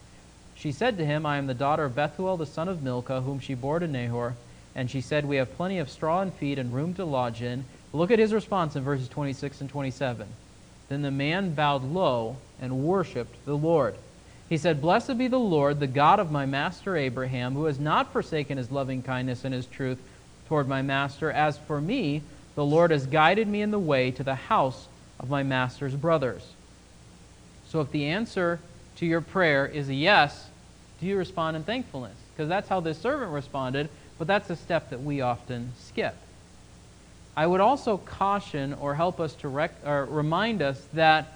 She 0.54 0.72
said 0.72 0.98
to 0.98 1.06
him, 1.06 1.24
I 1.24 1.38
am 1.38 1.46
the 1.46 1.54
daughter 1.54 1.84
of 1.84 1.94
Bethuel 1.94 2.36
the 2.36 2.46
son 2.46 2.68
of 2.68 2.82
Milcah, 2.82 3.22
whom 3.22 3.40
she 3.40 3.54
bore 3.54 3.78
to 3.78 3.86
Nahor. 3.86 4.34
And 4.74 4.90
she 4.90 5.00
said, 5.00 5.24
We 5.24 5.36
have 5.36 5.56
plenty 5.56 5.78
of 5.78 5.90
straw 5.90 6.20
and 6.20 6.32
feed 6.34 6.58
and 6.58 6.72
room 6.72 6.94
to 6.94 7.04
lodge 7.04 7.42
in. 7.42 7.64
Look 7.92 8.10
at 8.10 8.18
his 8.18 8.32
response 8.32 8.76
in 8.76 8.82
verses 8.84 9.08
26 9.08 9.60
and 9.60 9.70
27. 9.70 10.28
Then 10.88 11.02
the 11.02 11.10
man 11.10 11.54
bowed 11.54 11.84
low 11.84 12.36
and 12.60 12.84
worshipped 12.84 13.44
the 13.44 13.56
Lord. 13.56 13.94
He 14.48 14.56
said, 14.56 14.80
Blessed 14.80 15.16
be 15.16 15.28
the 15.28 15.38
Lord, 15.38 15.80
the 15.80 15.86
God 15.86 16.18
of 16.18 16.30
my 16.30 16.46
master 16.46 16.96
Abraham, 16.96 17.54
who 17.54 17.64
has 17.64 17.78
not 17.78 18.12
forsaken 18.12 18.58
his 18.58 18.70
loving 18.70 19.02
kindness 19.02 19.44
and 19.44 19.54
his 19.54 19.66
truth 19.66 19.98
toward 20.48 20.68
my 20.68 20.82
master. 20.82 21.30
As 21.30 21.56
for 21.58 21.80
me, 21.80 22.22
the 22.56 22.64
Lord 22.64 22.90
has 22.90 23.06
guided 23.06 23.46
me 23.46 23.62
in 23.62 23.70
the 23.70 23.78
way 23.78 24.10
to 24.10 24.24
the 24.24 24.34
house 24.34 24.88
of 25.20 25.30
my 25.30 25.42
master's 25.42 25.94
brothers. 25.94 26.42
So 27.68 27.80
if 27.80 27.92
the 27.92 28.06
answer 28.06 28.58
to 28.96 29.06
your 29.06 29.20
prayer 29.20 29.66
is 29.66 29.88
a 29.88 29.94
yes, 29.94 30.48
do 31.00 31.06
you 31.06 31.16
respond 31.16 31.56
in 31.56 31.62
thankfulness? 31.62 32.16
Because 32.34 32.48
that's 32.48 32.68
how 32.68 32.80
this 32.80 32.98
servant 32.98 33.30
responded, 33.30 33.88
but 34.18 34.26
that's 34.26 34.50
a 34.50 34.56
step 34.56 34.90
that 34.90 35.02
we 35.02 35.20
often 35.20 35.72
skip. 35.78 36.16
I 37.36 37.46
would 37.46 37.60
also 37.60 37.96
caution 37.96 38.74
or 38.74 38.94
help 38.94 39.20
us 39.20 39.34
to 39.36 39.48
rec- 39.48 39.86
or 39.86 40.04
remind 40.06 40.62
us 40.62 40.80
that 40.94 41.32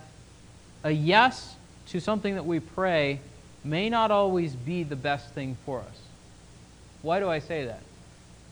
a 0.83 0.91
yes 0.91 1.55
to 1.89 2.01
something 2.01 2.35
that 2.35 2.47
we 2.47 2.61
pray 2.61 3.21
may 3.65 3.89
not 3.89 4.11
always 4.11 4.55
be 4.55 4.83
the 4.83 4.97
best 4.97 5.33
thing 5.35 5.57
for 5.65 5.81
us. 5.81 6.01
Why 7.03 7.21
do 7.21 7.29
I 7.29 7.39
say 7.39 7.67
that? 7.67 7.81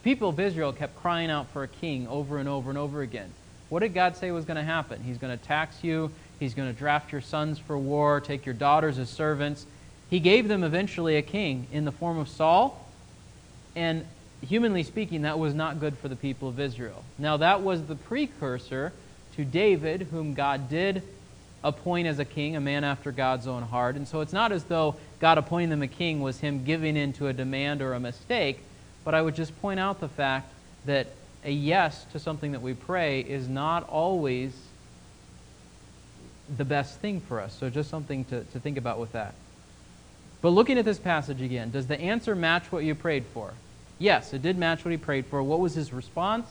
People 0.02 0.30
of 0.30 0.40
Israel 0.40 0.72
kept 0.72 0.96
crying 1.00 1.30
out 1.30 1.48
for 1.50 1.62
a 1.62 1.68
king 1.68 2.06
over 2.08 2.38
and 2.38 2.48
over 2.48 2.70
and 2.70 2.78
over 2.78 3.02
again. 3.02 3.30
What 3.68 3.80
did 3.80 3.94
God 3.94 4.16
say 4.16 4.30
was 4.30 4.44
going 4.44 4.56
to 4.56 4.62
happen? 4.62 5.02
He's 5.02 5.18
going 5.18 5.36
to 5.36 5.44
tax 5.44 5.82
you, 5.82 6.10
He's 6.38 6.54
going 6.54 6.72
to 6.72 6.78
draft 6.78 7.12
your 7.12 7.20
sons 7.20 7.58
for 7.58 7.78
war, 7.78 8.20
take 8.20 8.44
your 8.44 8.54
daughters 8.54 8.98
as 8.98 9.08
servants. 9.08 9.64
He 10.10 10.20
gave 10.20 10.48
them 10.48 10.64
eventually 10.64 11.16
a 11.16 11.22
king 11.22 11.66
in 11.72 11.84
the 11.84 11.92
form 11.92 12.18
of 12.18 12.28
Saul, 12.28 12.84
and 13.76 14.04
humanly 14.46 14.82
speaking, 14.82 15.22
that 15.22 15.38
was 15.38 15.54
not 15.54 15.80
good 15.80 15.96
for 15.98 16.08
the 16.08 16.16
people 16.16 16.48
of 16.48 16.60
Israel. 16.60 17.04
Now, 17.18 17.38
that 17.38 17.62
was 17.62 17.82
the 17.84 17.94
precursor 17.94 18.92
to 19.36 19.44
David, 19.44 20.02
whom 20.10 20.34
God 20.34 20.68
did 20.68 21.02
appoint 21.64 22.08
as 22.08 22.18
a 22.18 22.24
king, 22.24 22.56
a 22.56 22.60
man 22.60 22.84
after 22.84 23.12
God's 23.12 23.46
own 23.46 23.62
heart. 23.62 23.96
And 23.96 24.06
so 24.06 24.20
it's 24.20 24.32
not 24.32 24.52
as 24.52 24.64
though 24.64 24.96
God 25.20 25.38
appointing 25.38 25.70
them 25.70 25.82
a 25.82 25.88
king 25.88 26.20
was 26.20 26.40
him 26.40 26.64
giving 26.64 26.96
in 26.96 27.12
to 27.14 27.28
a 27.28 27.32
demand 27.32 27.82
or 27.82 27.94
a 27.94 28.00
mistake, 28.00 28.58
but 29.04 29.14
I 29.14 29.22
would 29.22 29.36
just 29.36 29.58
point 29.60 29.78
out 29.78 30.00
the 30.00 30.08
fact 30.08 30.52
that 30.86 31.06
a 31.44 31.50
yes 31.50 32.04
to 32.12 32.18
something 32.18 32.52
that 32.52 32.62
we 32.62 32.74
pray 32.74 33.20
is 33.20 33.48
not 33.48 33.88
always 33.88 34.52
the 36.56 36.64
best 36.64 36.98
thing 36.98 37.20
for 37.20 37.40
us. 37.40 37.56
So 37.58 37.70
just 37.70 37.90
something 37.90 38.24
to, 38.26 38.44
to 38.44 38.60
think 38.60 38.76
about 38.76 38.98
with 38.98 39.12
that. 39.12 39.34
But 40.40 40.50
looking 40.50 40.78
at 40.78 40.84
this 40.84 40.98
passage 40.98 41.40
again, 41.40 41.70
does 41.70 41.86
the 41.86 42.00
answer 42.00 42.34
match 42.34 42.70
what 42.72 42.84
you 42.84 42.94
prayed 42.96 43.24
for? 43.32 43.52
Yes, 43.98 44.32
it 44.32 44.42
did 44.42 44.58
match 44.58 44.84
what 44.84 44.90
he 44.90 44.96
prayed 44.96 45.26
for. 45.26 45.42
What 45.42 45.60
was 45.60 45.74
his 45.74 45.92
response? 45.92 46.46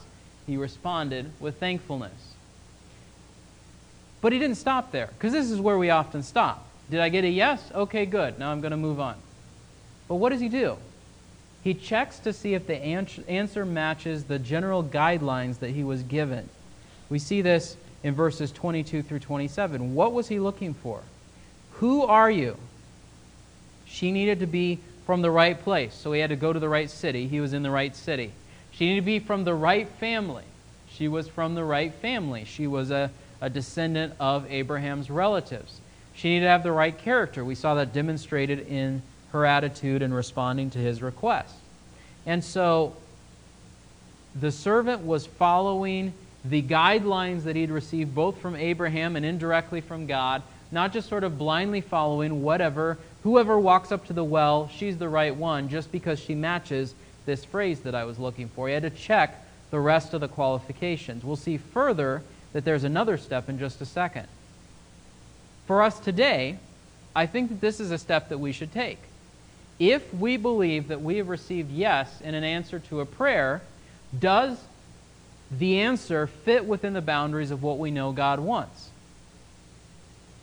He 0.46 0.56
responded 0.56 1.30
with 1.38 1.58
thankfulness. 1.58 2.34
But 4.20 4.32
he 4.32 4.38
didn't 4.38 4.56
stop 4.56 4.92
there, 4.92 5.10
because 5.18 5.32
this 5.32 5.50
is 5.50 5.60
where 5.60 5.78
we 5.78 5.90
often 5.90 6.22
stop. 6.22 6.66
Did 6.90 7.00
I 7.00 7.08
get 7.08 7.24
a 7.24 7.28
yes? 7.28 7.70
Okay, 7.74 8.06
good. 8.06 8.38
Now 8.38 8.52
I'm 8.52 8.60
going 8.60 8.70
to 8.70 8.76
move 8.76 9.00
on. 9.00 9.16
But 10.08 10.16
what 10.16 10.30
does 10.30 10.40
he 10.40 10.48
do? 10.48 10.76
He 11.64 11.74
checks 11.74 12.18
to 12.20 12.32
see 12.32 12.54
if 12.54 12.66
the 12.66 12.76
answer 12.76 13.64
matches 13.64 14.24
the 14.24 14.38
general 14.38 14.82
guidelines 14.82 15.60
that 15.60 15.70
he 15.70 15.84
was 15.84 16.02
given. 16.02 16.48
We 17.08 17.18
see 17.18 17.42
this 17.42 17.76
in 18.02 18.14
verses 18.14 18.50
22 18.50 19.02
through 19.02 19.20
27. 19.20 19.94
What 19.94 20.12
was 20.12 20.28
he 20.28 20.40
looking 20.40 20.74
for? 20.74 21.02
Who 21.74 22.02
are 22.02 22.30
you? 22.30 22.56
She 23.86 24.10
needed 24.10 24.40
to 24.40 24.46
be 24.46 24.80
from 25.06 25.22
the 25.22 25.30
right 25.30 25.60
place, 25.60 25.94
so 25.94 26.12
he 26.12 26.20
had 26.20 26.30
to 26.30 26.36
go 26.36 26.52
to 26.52 26.60
the 26.60 26.68
right 26.68 26.90
city. 26.90 27.26
He 27.26 27.40
was 27.40 27.52
in 27.52 27.62
the 27.62 27.70
right 27.70 27.94
city. 27.94 28.32
She 28.70 28.86
needed 28.86 29.00
to 29.00 29.06
be 29.06 29.18
from 29.18 29.44
the 29.44 29.54
right 29.54 29.88
family. 29.88 30.44
She 30.88 31.08
was 31.08 31.28
from 31.28 31.54
the 31.54 31.64
right 31.64 31.92
family. 31.94 32.44
She 32.44 32.66
was 32.66 32.90
a, 32.90 33.10
a 33.40 33.50
descendant 33.50 34.14
of 34.20 34.50
Abraham's 34.50 35.10
relatives. 35.10 35.80
She 36.14 36.28
needed 36.28 36.44
to 36.44 36.50
have 36.50 36.62
the 36.62 36.72
right 36.72 36.96
character. 36.96 37.44
We 37.44 37.54
saw 37.54 37.74
that 37.74 37.92
demonstrated 37.92 38.66
in 38.68 39.02
her 39.32 39.46
attitude 39.46 40.02
in 40.02 40.12
responding 40.12 40.70
to 40.70 40.78
his 40.78 41.02
request. 41.02 41.54
And 42.26 42.44
so 42.44 42.94
the 44.38 44.52
servant 44.52 45.04
was 45.04 45.26
following 45.26 46.12
the 46.44 46.62
guidelines 46.62 47.44
that 47.44 47.56
he'd 47.56 47.70
received 47.70 48.14
both 48.14 48.38
from 48.38 48.56
Abraham 48.56 49.16
and 49.16 49.24
indirectly 49.24 49.80
from 49.80 50.06
God, 50.06 50.42
not 50.70 50.92
just 50.92 51.08
sort 51.08 51.24
of 51.24 51.38
blindly 51.38 51.80
following 51.80 52.42
whatever, 52.42 52.98
whoever 53.22 53.58
walks 53.58 53.92
up 53.92 54.06
to 54.06 54.12
the 54.12 54.24
well, 54.24 54.68
she's 54.68 54.98
the 54.98 55.08
right 55.08 55.34
one, 55.34 55.68
just 55.68 55.92
because 55.92 56.18
she 56.18 56.34
matches 56.34 56.94
this 57.26 57.44
phrase 57.44 57.80
that 57.80 57.94
I 57.94 58.04
was 58.04 58.18
looking 58.18 58.48
for. 58.48 58.68
You 58.68 58.74
had 58.74 58.82
to 58.82 58.90
check 58.90 59.44
the 59.70 59.80
rest 59.80 60.14
of 60.14 60.20
the 60.20 60.28
qualifications. 60.28 61.24
We'll 61.24 61.36
see 61.36 61.56
further 61.56 62.22
that 62.52 62.64
there's 62.64 62.84
another 62.84 63.16
step 63.16 63.48
in 63.48 63.58
just 63.58 63.80
a 63.80 63.86
second. 63.86 64.26
For 65.66 65.82
us 65.82 65.98
today, 65.98 66.58
I 67.14 67.26
think 67.26 67.48
that 67.48 67.60
this 67.60 67.80
is 67.80 67.90
a 67.90 67.98
step 67.98 68.28
that 68.28 68.38
we 68.38 68.52
should 68.52 68.72
take 68.72 68.98
if 69.78 70.14
we 70.14 70.36
believe 70.36 70.88
that 70.88 71.02
we 71.02 71.16
have 71.16 71.28
received 71.28 71.72
yes 71.72 72.20
in 72.20 72.36
an 72.36 72.44
answer 72.44 72.78
to 72.78 73.00
a 73.00 73.06
prayer, 73.06 73.62
does 74.16 74.56
the 75.50 75.80
answer 75.80 76.28
fit 76.28 76.64
within 76.64 76.92
the 76.92 77.00
boundaries 77.00 77.50
of 77.50 77.64
what 77.64 77.78
we 77.78 77.90
know 77.90 78.12
God 78.12 78.38
wants? 78.38 78.90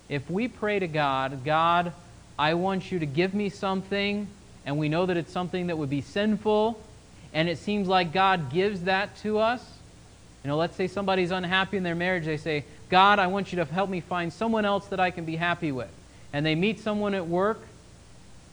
If 0.10 0.30
we 0.30 0.50
pray 0.50 0.80
to 0.80 0.88
God, 0.88 1.46
God, 1.46 1.94
I 2.40 2.56
want 2.56 2.92
you 2.92 2.98
to 3.00 3.06
give 3.06 3.36
me 3.36 3.50
something, 3.50 4.28
and 4.66 4.78
we 4.80 4.90
know 4.90 5.06
that 5.06 5.18
it's 5.18 5.32
something 5.32 5.68
that 5.68 5.78
would 5.78 5.90
be 5.90 6.02
sinful, 6.02 6.82
and 7.34 7.48
it 7.48 7.60
seems 7.60 7.88
like 7.88 8.12
God 8.12 8.52
gives 8.52 8.84
that 8.84 9.16
to 9.18 9.38
us. 9.38 9.64
You 10.44 10.48
know, 10.48 10.58
let's 10.58 10.76
say 10.76 10.88
somebody's 10.88 11.30
unhappy 11.30 11.78
in 11.78 11.84
their 11.84 11.96
marriage. 11.96 12.26
They 12.26 12.38
say, 12.38 12.66
God, 12.90 13.20
I 13.20 13.28
want 13.28 13.52
you 13.52 13.58
to 13.58 13.66
help 13.66 13.90
me 13.90 14.00
find 14.00 14.34
someone 14.34 14.66
else 14.66 14.88
that 14.88 15.00
I 15.00 15.12
can 15.12 15.26
be 15.26 15.36
happy 15.36 15.72
with. 15.72 15.92
And 16.34 16.44
they 16.46 16.56
meet 16.56 16.80
someone 16.80 17.14
at 17.14 17.28
work 17.28 17.60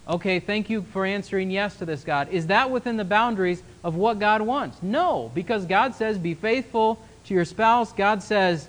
Okay, 0.09 0.39
thank 0.39 0.71
you 0.71 0.83
for 0.83 1.05
answering 1.05 1.51
yes 1.51 1.77
to 1.79 1.85
this, 1.85 2.05
God. 2.05 2.29
Is 2.29 2.47
that 2.47 2.71
within 2.71 2.97
the 2.97 3.05
boundaries 3.05 3.61
of 3.83 3.97
what 3.97 4.21
God 4.21 4.41
wants? 4.41 4.81
No, 4.81 5.33
because 5.35 5.67
God 5.67 5.97
says, 5.97 6.17
be 6.17 6.35
faithful 6.35 7.03
to 7.25 7.35
your 7.35 7.45
spouse. 7.45 7.93
God 7.93 8.23
says, 8.23 8.69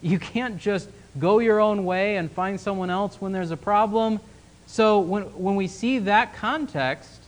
you 0.00 0.18
can't 0.18 0.58
just 0.58 0.88
go 1.18 1.38
your 1.38 1.60
own 1.60 1.84
way 1.84 2.16
and 2.16 2.32
find 2.32 2.58
someone 2.58 2.88
else 2.88 3.20
when 3.20 3.32
there's 3.32 3.50
a 3.50 3.58
problem. 3.58 4.20
So 4.66 5.00
when, 5.00 5.22
when 5.22 5.56
we 5.56 5.68
see 5.68 5.98
that 6.00 6.34
context, 6.34 7.20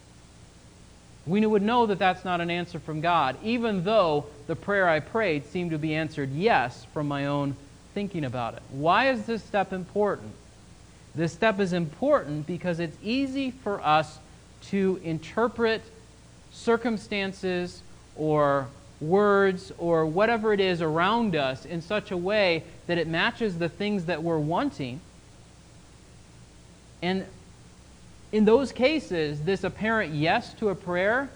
we 1.26 1.44
would 1.44 1.62
know 1.62 1.86
that 1.86 1.98
that's 1.98 2.24
not 2.24 2.40
an 2.40 2.50
answer 2.50 2.78
from 2.78 3.00
God, 3.00 3.36
even 3.42 3.84
though 3.84 4.26
the 4.46 4.56
prayer 4.56 4.88
I 4.88 5.00
prayed 5.00 5.46
seemed 5.46 5.72
to 5.72 5.78
be 5.78 5.94
answered 5.94 6.32
yes 6.32 6.86
from 6.94 7.08
my 7.08 7.26
own 7.26 7.56
thinking 7.94 8.24
about 8.24 8.54
it. 8.54 8.62
Why 8.70 9.10
is 9.10 9.26
this 9.26 9.42
step 9.42 9.72
important? 9.72 10.32
This 11.14 11.32
step 11.32 11.58
is 11.60 11.72
important 11.72 12.46
because 12.46 12.78
it's 12.78 12.96
easy 13.02 13.50
for 13.50 13.80
us 13.80 14.18
to 14.66 15.00
interpret 15.02 15.82
circumstances 16.52 17.82
or 18.16 18.68
words 19.00 19.72
or 19.78 20.06
whatever 20.06 20.52
it 20.52 20.60
is 20.60 20.80
around 20.80 21.34
us 21.36 21.64
in 21.64 21.82
such 21.82 22.10
a 22.10 22.16
way 22.16 22.62
that 22.86 22.98
it 22.98 23.08
matches 23.08 23.58
the 23.58 23.68
things 23.68 24.06
that 24.06 24.22
we're 24.22 24.38
wanting. 24.38 25.00
And 27.02 27.26
in 28.32 28.44
those 28.44 28.72
cases, 28.72 29.42
this 29.42 29.64
apparent 29.64 30.14
yes 30.14 30.52
to 30.54 30.70
a 30.70 30.74
prayer 30.74 31.28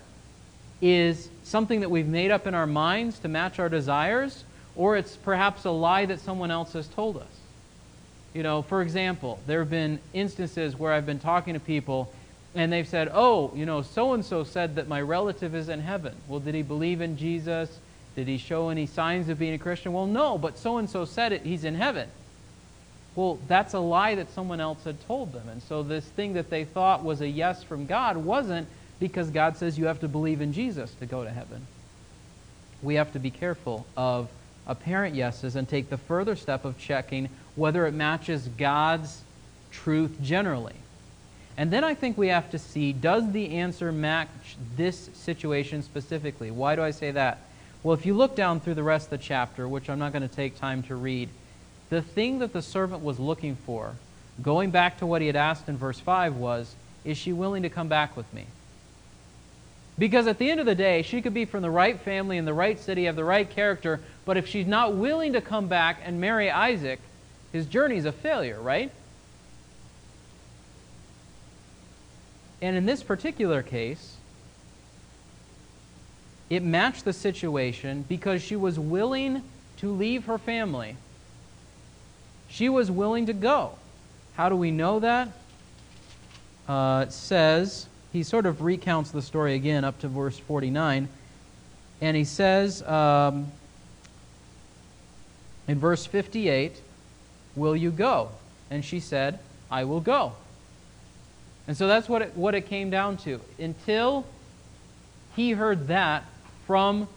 is 0.83 1.29
something 1.45 1.81
that 1.81 1.91
we've 1.91 2.09
made 2.09 2.31
up 2.31 2.47
in 2.47 2.55
our 2.55 2.67
minds 2.67 3.19
to 3.21 3.29
match 3.29 3.59
our 3.59 3.69
desires, 3.69 4.45
or 4.77 4.97
it's 4.97 5.17
perhaps 5.17 5.65
a 5.65 5.71
lie 5.71 6.07
that 6.07 6.21
someone 6.21 6.51
else 6.51 6.73
has 6.73 6.89
told 6.89 7.17
us. 7.17 7.41
You 8.33 8.43
know, 8.43 8.63
for 8.63 8.81
example, 8.83 9.41
there 9.47 9.59
have 9.61 9.71
been 9.71 9.99
instances 10.13 10.79
where 10.79 10.93
I've 10.93 11.07
been 11.07 11.19
talking 11.19 11.55
to 11.55 11.61
people 11.61 12.13
and 12.55 12.73
they've 12.73 12.89
said, 12.89 13.11
oh, 13.13 13.53
you 13.55 13.65
know, 13.65 13.83
so 13.83 14.13
and 14.13 14.25
so 14.25 14.43
said 14.43 14.75
that 14.77 14.89
my 14.89 15.01
relative 15.01 15.55
is 15.55 15.69
in 15.69 15.81
heaven. 15.81 16.15
Well, 16.27 16.41
did 16.41 16.55
he 16.55 16.63
believe 16.63 17.01
in 17.01 17.17
Jesus? 17.17 17.79
Did 18.17 18.27
he 18.27 18.39
show 18.39 18.71
any 18.71 18.87
signs 18.87 19.29
of 19.29 19.39
being 19.39 19.55
a 19.55 19.59
Christian? 19.59 19.93
Well, 19.93 20.07
no, 20.07 20.37
but 20.37 20.59
so 20.59 20.79
and 20.79 20.91
so 20.91 21.05
said 21.05 21.33
it, 21.33 21.43
he's 21.43 21.65
in 21.65 21.77
heaven. 21.77 22.09
Well, 23.21 23.39
that's 23.49 23.75
a 23.75 23.79
lie 23.79 24.15
that 24.15 24.31
someone 24.31 24.61
else 24.61 24.83
had 24.83 24.99
told 25.07 25.35
them. 25.35 25.47
And 25.51 25.63
so 25.63 25.83
this 25.83 26.07
thing 26.07 26.33
that 26.33 26.49
they 26.49 26.65
thought 26.65 27.05
was 27.05 27.21
a 27.21 27.29
yes 27.29 27.63
from 27.63 27.85
God 27.85 28.17
wasn't 28.17 28.67
because 28.99 29.29
God 29.29 29.59
says 29.59 29.79
you 29.79 29.85
have 29.85 30.01
to 30.01 30.09
believe 30.09 30.41
in 30.41 30.55
Jesus 30.55 30.95
to 31.01 31.05
go 31.05 31.23
to 31.23 31.29
heaven. 31.29 31.67
We 32.83 32.95
have 32.95 33.13
to 33.13 33.19
be 33.19 33.31
careful 33.31 33.87
of 33.95 34.31
apparent 34.67 35.15
yeses 35.15 35.55
and 35.55 35.69
take 35.69 35.91
the 35.91 35.99
further 35.99 36.35
step 36.35 36.65
of 36.65 36.79
checking 36.79 37.29
whether 37.57 37.87
it 37.87 37.93
matches 37.93 38.49
God's 38.57 39.21
truth 39.71 40.17
generally. 40.23 40.77
And 41.59 41.71
then 41.71 41.85
I 41.85 41.93
think 41.93 42.17
we 42.17 42.29
have 42.29 42.51
to 42.53 42.59
see 42.59 42.95
does 42.95 43.33
the 43.33 43.57
answer 43.57 43.93
match 43.93 44.57
this 44.79 45.11
situation 45.13 45.83
specifically? 45.83 46.51
Why 46.51 46.75
do 46.75 46.83
I 46.83 46.91
say 46.91 47.11
that? 47.11 47.41
Well, 47.83 47.93
if 47.93 48.07
you 48.07 48.15
look 48.15 48.35
down 48.35 48.61
through 48.61 48.77
the 48.77 48.83
rest 48.83 49.13
of 49.13 49.19
the 49.19 49.19
chapter, 49.19 49.69
which 49.69 49.91
I'm 49.91 49.99
not 49.99 50.15
going 50.15 50.27
to 50.27 50.35
take 50.35 50.59
time 50.59 50.83
to 50.85 50.95
read, 50.95 51.29
the 51.91 52.01
thing 52.01 52.39
that 52.39 52.53
the 52.53 52.63
servant 52.63 53.03
was 53.03 53.19
looking 53.19 53.57
for, 53.57 53.95
going 54.41 54.71
back 54.71 54.99
to 54.99 55.07
what 55.07 55.21
he 55.21 55.27
had 55.27 55.37
asked 55.37 55.69
in 55.69 55.77
verse 55.77 56.01
5, 56.01 56.37
was 56.37 56.75
Is 57.05 57.19
she 57.19 57.33
willing 57.33 57.65
to 57.65 57.69
come 57.69 57.89
back 57.89 58.17
with 58.17 58.33
me? 58.33 58.47
Because 59.99 60.27
at 60.27 60.39
the 60.39 60.51
end 60.51 60.61
of 60.61 60.67
the 60.67 60.75
day, 60.75 61.03
she 61.03 61.21
could 61.21 61.35
be 61.35 61.45
from 61.45 61.63
the 61.63 61.71
right 61.71 62.01
family 62.01 62.39
in 62.39 62.47
the 62.47 62.55
right 62.55 62.79
city, 62.79 63.05
have 63.05 63.17
the 63.17 63.25
right 63.25 63.49
character, 63.49 64.01
but 64.25 64.39
if 64.39 64.47
she's 64.47 64.67
not 64.67 64.95
willing 64.95 65.35
to 65.35 65.43
come 65.43 65.69
back 65.69 66.01
and 66.03 66.21
marry 66.21 66.51
Isaac, 66.51 67.01
his 67.53 67.67
journey 67.67 67.97
is 67.97 68.07
a 68.07 68.13
failure, 68.13 68.61
right? 68.61 68.91
And 72.63 72.77
in 72.77 72.87
this 72.87 73.03
particular 73.03 73.63
case, 73.63 74.17
it 76.49 76.63
matched 76.63 77.05
the 77.05 77.13
situation 77.13 78.05
because 78.09 78.43
she 78.43 78.57
was 78.57 78.79
willing 78.79 79.43
to 79.79 79.93
leave 79.93 80.25
her 80.27 80.39
family. 80.39 80.97
She 82.51 82.69
was 82.69 82.91
willing 82.91 83.27
to 83.27 83.33
go. 83.33 83.73
How 84.35 84.49
do 84.49 84.57
we 84.57 84.71
know 84.71 85.01
that? 85.01 85.29
Uh, 86.69 87.05
it 87.09 87.13
says, 87.13 87.87
he 88.13 88.23
sort 88.23 88.45
of 88.45 88.63
recounts 88.63 89.11
the 89.11 89.23
story 89.23 89.55
again 89.55 89.85
up 89.85 89.99
to 90.01 90.09
verse 90.09 90.39
49. 90.39 91.09
And 92.01 92.17
he 92.17 92.25
says 92.25 92.83
um, 92.83 93.51
in 95.69 95.79
verse 95.79 96.05
58, 96.07 96.81
Will 97.57 97.77
you 97.77 97.91
go? 97.91 98.31
And 98.71 98.85
she 98.85 99.01
said, 99.01 99.39
I 99.71 99.85
will 99.85 100.01
go. 100.01 100.33
And 101.67 101.77
so 101.77 101.87
that's 101.87 102.09
what 102.09 102.23
it, 102.23 102.37
what 102.37 102.55
it 102.55 102.67
came 102.67 102.91
down 102.91 103.17
to. 103.19 103.41
Until 103.59 104.25
he 105.37 105.53
heard 105.53 105.89
that 105.89 106.25
from 106.67 107.09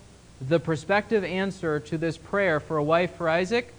the 0.41 0.59
prospective 0.59 1.23
answer 1.23 1.79
to 1.79 1.97
this 1.97 2.17
prayer 2.17 2.59
for 2.59 2.77
a 2.77 2.83
wife 2.83 3.15
for 3.15 3.29
Isaac, 3.29 3.73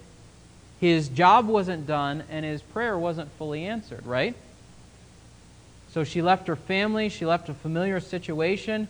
his 0.79 1.07
job 1.09 1.47
wasn't 1.47 1.87
done 1.87 2.23
and 2.29 2.45
his 2.45 2.61
prayer 2.61 2.97
wasn't 2.97 3.31
fully 3.33 3.65
answered, 3.65 4.05
right? 4.05 4.35
So 5.91 6.03
she 6.03 6.21
left 6.21 6.47
her 6.47 6.55
family, 6.55 7.09
she 7.09 7.25
left 7.25 7.47
a 7.47 7.53
familiar 7.53 7.99
situation. 7.99 8.87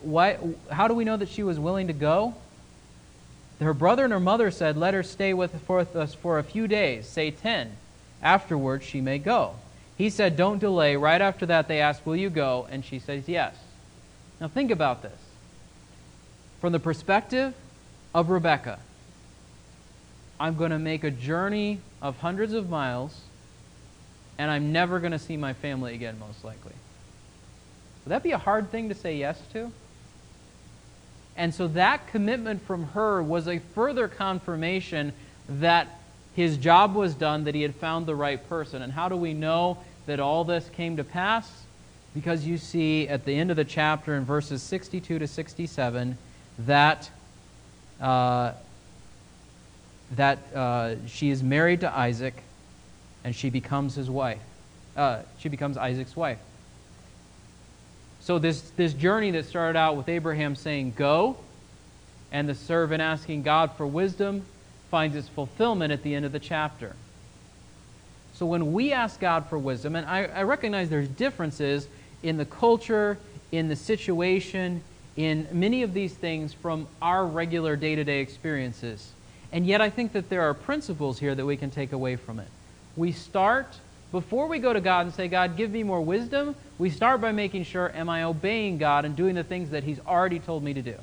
Why, 0.00 0.38
how 0.70 0.88
do 0.88 0.94
we 0.94 1.04
know 1.04 1.16
that 1.16 1.28
she 1.28 1.42
was 1.42 1.58
willing 1.58 1.88
to 1.88 1.92
go? 1.92 2.34
Her 3.60 3.74
brother 3.74 4.04
and 4.04 4.12
her 4.12 4.20
mother 4.20 4.50
said, 4.50 4.76
Let 4.76 4.94
her 4.94 5.02
stay 5.02 5.34
with 5.34 5.54
us 5.68 6.14
for 6.14 6.38
a 6.38 6.44
few 6.44 6.68
days, 6.68 7.08
say 7.08 7.30
10. 7.30 7.72
Afterwards, 8.22 8.84
she 8.84 9.00
may 9.00 9.18
go. 9.18 9.54
He 9.96 10.10
said, 10.10 10.36
Don't 10.36 10.58
delay. 10.58 10.96
Right 10.96 11.20
after 11.20 11.46
that, 11.46 11.68
they 11.68 11.80
asked, 11.80 12.06
Will 12.06 12.16
you 12.16 12.30
go? 12.30 12.66
And 12.70 12.84
she 12.84 12.98
says, 12.98 13.28
Yes. 13.28 13.54
Now 14.40 14.48
think 14.48 14.70
about 14.70 15.02
this. 15.02 15.18
From 16.60 16.72
the 16.72 16.80
perspective 16.80 17.54
of 18.14 18.30
Rebecca, 18.30 18.78
I'm 20.44 20.56
going 20.56 20.72
to 20.72 20.78
make 20.78 21.04
a 21.04 21.10
journey 21.10 21.80
of 22.02 22.18
hundreds 22.18 22.52
of 22.52 22.68
miles 22.68 23.18
and 24.36 24.50
I'm 24.50 24.72
never 24.72 25.00
going 25.00 25.12
to 25.12 25.18
see 25.18 25.38
my 25.38 25.54
family 25.54 25.94
again, 25.94 26.18
most 26.18 26.44
likely. 26.44 26.74
Would 28.04 28.10
that 28.10 28.22
be 28.22 28.32
a 28.32 28.38
hard 28.38 28.70
thing 28.70 28.90
to 28.90 28.94
say 28.94 29.16
yes 29.16 29.40
to? 29.54 29.72
And 31.34 31.54
so 31.54 31.66
that 31.68 32.08
commitment 32.08 32.60
from 32.66 32.88
her 32.88 33.22
was 33.22 33.48
a 33.48 33.60
further 33.74 34.06
confirmation 34.06 35.14
that 35.48 35.88
his 36.36 36.58
job 36.58 36.94
was 36.94 37.14
done, 37.14 37.44
that 37.44 37.54
he 37.54 37.62
had 37.62 37.74
found 37.74 38.04
the 38.04 38.14
right 38.14 38.46
person. 38.46 38.82
And 38.82 38.92
how 38.92 39.08
do 39.08 39.16
we 39.16 39.32
know 39.32 39.78
that 40.04 40.20
all 40.20 40.44
this 40.44 40.68
came 40.74 40.98
to 40.98 41.04
pass? 41.04 41.50
Because 42.12 42.46
you 42.46 42.58
see 42.58 43.08
at 43.08 43.24
the 43.24 43.34
end 43.34 43.50
of 43.50 43.56
the 43.56 43.64
chapter 43.64 44.14
in 44.14 44.26
verses 44.26 44.62
62 44.62 45.20
to 45.20 45.26
67 45.26 46.18
that, 46.58 47.08
uh, 47.98 48.52
that 50.12 50.38
uh, 50.54 50.94
she 51.06 51.30
is 51.30 51.42
married 51.42 51.80
to 51.80 51.96
Isaac 51.96 52.34
and 53.24 53.34
she 53.34 53.50
becomes 53.50 53.94
his 53.94 54.10
wife. 54.10 54.40
Uh, 54.96 55.22
she 55.38 55.48
becomes 55.48 55.76
Isaac's 55.76 56.14
wife. 56.14 56.38
So 58.20 58.38
this, 58.38 58.60
this 58.76 58.94
journey 58.94 59.30
that 59.32 59.46
started 59.46 59.78
out 59.78 59.96
with 59.96 60.08
Abraham 60.08 60.56
saying, 60.56 60.94
Go, 60.96 61.36
and 62.32 62.48
the 62.48 62.54
servant 62.54 63.02
asking 63.02 63.42
God 63.42 63.72
for 63.76 63.86
wisdom, 63.86 64.44
finds 64.90 65.16
its 65.16 65.28
fulfillment 65.28 65.92
at 65.92 66.02
the 66.02 66.14
end 66.14 66.24
of 66.24 66.32
the 66.32 66.38
chapter. 66.38 66.94
So 68.34 68.46
when 68.46 68.72
we 68.72 68.92
ask 68.92 69.20
God 69.20 69.46
for 69.46 69.58
wisdom, 69.58 69.96
and 69.96 70.06
I, 70.06 70.24
I 70.24 70.42
recognize 70.42 70.88
there's 70.90 71.08
differences 71.08 71.86
in 72.22 72.36
the 72.36 72.44
culture, 72.44 73.18
in 73.52 73.68
the 73.68 73.76
situation, 73.76 74.82
in 75.16 75.46
many 75.52 75.82
of 75.82 75.94
these 75.94 76.14
things 76.14 76.52
from 76.52 76.88
our 77.00 77.26
regular 77.26 77.76
day 77.76 77.94
to 77.94 78.04
day 78.04 78.20
experiences. 78.20 79.12
And 79.54 79.66
yet 79.66 79.80
I 79.80 79.88
think 79.88 80.12
that 80.12 80.28
there 80.28 80.42
are 80.42 80.52
principles 80.52 81.18
here 81.18 81.34
that 81.34 81.46
we 81.46 81.56
can 81.56 81.70
take 81.70 81.92
away 81.92 82.16
from 82.16 82.38
it 82.38 82.48
we 82.96 83.12
start, 83.12 83.66
before 84.12 84.46
we 84.46 84.58
go 84.58 84.72
to 84.72 84.80
God 84.80 85.06
and 85.06 85.14
say, 85.14 85.28
God, 85.28 85.56
give 85.56 85.70
me 85.70 85.82
more 85.82 86.00
wisdom, 86.00 86.54
we 86.78 86.90
start 86.90 87.20
by 87.20 87.32
making 87.32 87.64
sure, 87.64 87.90
am 87.94 88.08
I 88.08 88.22
obeying 88.22 88.78
God 88.78 89.04
and 89.04 89.16
doing 89.16 89.34
the 89.34 89.44
things 89.44 89.70
that 89.70 89.84
He's 89.84 90.00
already 90.06 90.38
told 90.38 90.62
me 90.62 90.74
to 90.74 90.82
do? 90.82 90.96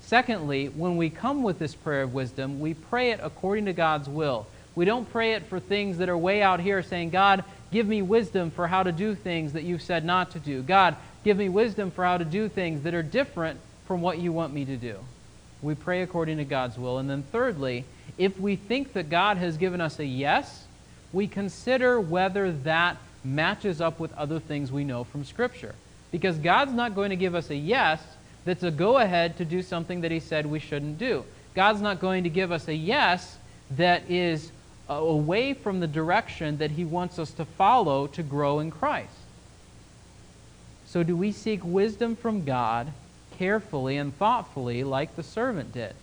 Secondly, 0.00 0.68
when 0.68 0.96
we 0.96 1.10
come 1.10 1.42
with 1.42 1.58
this 1.58 1.74
prayer 1.74 2.02
of 2.02 2.14
wisdom, 2.14 2.60
we 2.60 2.74
pray 2.74 3.10
it 3.10 3.20
according 3.22 3.66
to 3.66 3.72
God's 3.72 4.08
will. 4.08 4.46
We 4.74 4.84
don't 4.84 5.10
pray 5.10 5.34
it 5.34 5.46
for 5.46 5.60
things 5.60 5.98
that 5.98 6.08
are 6.08 6.16
way 6.16 6.42
out 6.42 6.60
here 6.60 6.82
saying, 6.82 7.10
God, 7.10 7.44
give 7.70 7.86
me 7.86 8.00
wisdom 8.00 8.50
for 8.50 8.66
how 8.66 8.82
to 8.82 8.92
do 8.92 9.14
things 9.14 9.52
that 9.52 9.64
you've 9.64 9.82
said 9.82 10.04
not 10.04 10.30
to 10.32 10.38
do. 10.38 10.62
God, 10.62 10.96
give 11.24 11.36
me 11.36 11.50
wisdom 11.50 11.90
for 11.90 12.04
how 12.04 12.16
to 12.16 12.24
do 12.24 12.48
things 12.48 12.82
that 12.82 12.94
are 12.94 13.02
different 13.02 13.60
from 13.86 14.00
what 14.00 14.18
you 14.18 14.32
want 14.32 14.54
me 14.54 14.64
to 14.64 14.76
do. 14.76 14.98
We 15.62 15.74
pray 15.74 16.02
according 16.02 16.38
to 16.38 16.44
God's 16.44 16.76
will. 16.76 16.98
And 16.98 17.08
then 17.08 17.22
thirdly, 17.30 17.84
if 18.18 18.38
we 18.38 18.56
think 18.56 18.92
that 18.94 19.08
God 19.08 19.36
has 19.38 19.56
given 19.56 19.80
us 19.80 19.98
a 19.98 20.04
yes, 20.04 20.64
we 21.12 21.28
consider 21.28 22.00
whether 22.00 22.50
that 22.50 22.96
matches 23.24 23.80
up 23.80 24.00
with 24.00 24.12
other 24.14 24.40
things 24.40 24.72
we 24.72 24.84
know 24.84 25.04
from 25.04 25.24
Scripture. 25.24 25.74
Because 26.10 26.36
God's 26.38 26.72
not 26.72 26.94
going 26.94 27.10
to 27.10 27.16
give 27.16 27.34
us 27.34 27.50
a 27.50 27.56
yes 27.56 28.02
that's 28.44 28.62
a 28.62 28.70
go 28.70 28.98
ahead 28.98 29.36
to 29.38 29.44
do 29.44 29.62
something 29.62 30.00
that 30.00 30.10
He 30.10 30.20
said 30.20 30.46
we 30.46 30.58
shouldn't 30.58 30.98
do. 30.98 31.24
God's 31.54 31.80
not 31.80 32.00
going 32.00 32.24
to 32.24 32.30
give 32.30 32.50
us 32.50 32.66
a 32.68 32.74
yes 32.74 33.38
that 33.72 34.10
is 34.10 34.50
away 34.88 35.54
from 35.54 35.80
the 35.80 35.86
direction 35.86 36.58
that 36.58 36.72
He 36.72 36.84
wants 36.84 37.18
us 37.18 37.30
to 37.32 37.44
follow 37.44 38.06
to 38.08 38.22
grow 38.22 38.58
in 38.58 38.70
Christ. 38.70 39.12
So, 40.86 41.02
do 41.02 41.16
we 41.16 41.32
seek 41.32 41.64
wisdom 41.64 42.16
from 42.16 42.44
God 42.44 42.92
carefully 43.38 43.96
and 43.96 44.16
thoughtfully 44.16 44.84
like 44.84 45.16
the 45.16 45.22
servant 45.22 45.72
did? 45.72 45.94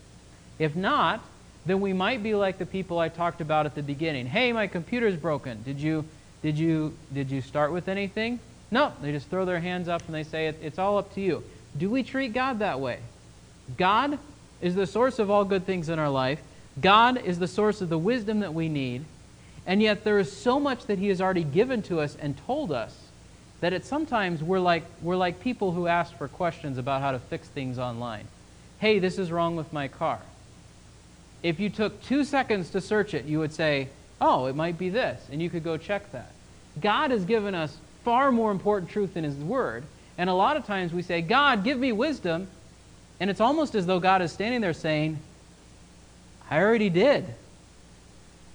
If 0.57 0.75
not, 0.75 1.23
then 1.65 1.81
we 1.81 1.93
might 1.93 2.23
be 2.23 2.35
like 2.35 2.57
the 2.57 2.65
people 2.65 2.99
I 2.99 3.09
talked 3.09 3.41
about 3.41 3.65
at 3.65 3.75
the 3.75 3.83
beginning. 3.83 4.25
Hey, 4.25 4.51
my 4.53 4.67
computer's 4.67 5.15
broken. 5.15 5.61
Did 5.63 5.79
you 5.79 6.05
did 6.41 6.57
you 6.57 6.97
did 7.13 7.31
you 7.31 7.41
start 7.41 7.71
with 7.71 7.87
anything? 7.87 8.39
No, 8.71 8.93
they 9.01 9.11
just 9.11 9.29
throw 9.29 9.45
their 9.45 9.59
hands 9.59 9.87
up 9.87 10.05
and 10.05 10.13
they 10.13 10.23
say 10.23 10.47
it's 10.47 10.79
all 10.79 10.97
up 10.97 11.13
to 11.15 11.21
you. 11.21 11.43
Do 11.77 11.89
we 11.89 12.03
treat 12.03 12.33
God 12.33 12.59
that 12.59 12.79
way? 12.79 12.99
God 13.77 14.19
is 14.61 14.75
the 14.75 14.87
source 14.87 15.19
of 15.19 15.29
all 15.29 15.45
good 15.45 15.65
things 15.65 15.89
in 15.89 15.99
our 15.99 16.09
life. 16.09 16.39
God 16.79 17.21
is 17.23 17.39
the 17.39 17.47
source 17.47 17.81
of 17.81 17.89
the 17.89 17.97
wisdom 17.97 18.39
that 18.39 18.53
we 18.53 18.69
need. 18.69 19.05
And 19.65 19.81
yet 19.81 20.03
there 20.03 20.19
is 20.19 20.31
so 20.31 20.59
much 20.59 20.85
that 20.85 20.97
he 20.97 21.07
has 21.09 21.21
already 21.21 21.43
given 21.43 21.81
to 21.83 21.99
us 21.99 22.17
and 22.19 22.35
told 22.45 22.71
us 22.71 23.08
that 23.61 23.73
it 23.73 23.85
sometimes 23.85 24.41
we're 24.41 24.59
like 24.59 24.83
we're 25.01 25.17
like 25.17 25.39
people 25.41 25.71
who 25.71 25.87
ask 25.87 26.15
for 26.17 26.27
questions 26.27 26.77
about 26.77 27.01
how 27.01 27.11
to 27.11 27.19
fix 27.19 27.47
things 27.47 27.77
online. 27.77 28.27
Hey, 28.79 28.99
this 28.99 29.17
is 29.17 29.31
wrong 29.31 29.55
with 29.55 29.73
my 29.73 29.87
car 29.87 30.19
if 31.43 31.59
you 31.59 31.69
took 31.69 32.01
two 32.03 32.23
seconds 32.23 32.71
to 32.71 32.81
search 32.81 33.13
it, 33.13 33.25
you 33.25 33.39
would 33.39 33.53
say, 33.53 33.87
oh, 34.19 34.47
it 34.47 34.55
might 34.55 34.77
be 34.77 34.89
this, 34.89 35.21
and 35.31 35.41
you 35.41 35.49
could 35.49 35.63
go 35.63 35.77
check 35.77 36.11
that. 36.11 36.31
God 36.81 37.11
has 37.11 37.23
given 37.25 37.55
us 37.55 37.77
far 38.03 38.31
more 38.31 38.51
important 38.51 38.91
truth 38.91 39.15
in 39.15 39.23
His 39.23 39.35
Word, 39.35 39.83
and 40.17 40.29
a 40.29 40.33
lot 40.33 40.57
of 40.57 40.65
times 40.65 40.91
we 40.91 41.01
say, 41.01 41.21
God, 41.21 41.63
give 41.63 41.77
me 41.77 41.91
wisdom, 41.91 42.47
and 43.19 43.29
it's 43.29 43.39
almost 43.39 43.75
as 43.75 43.85
though 43.85 43.99
God 43.99 44.21
is 44.21 44.31
standing 44.31 44.61
there 44.61 44.73
saying, 44.73 45.19
I 46.49 46.59
already 46.59 46.89
did. 46.89 47.25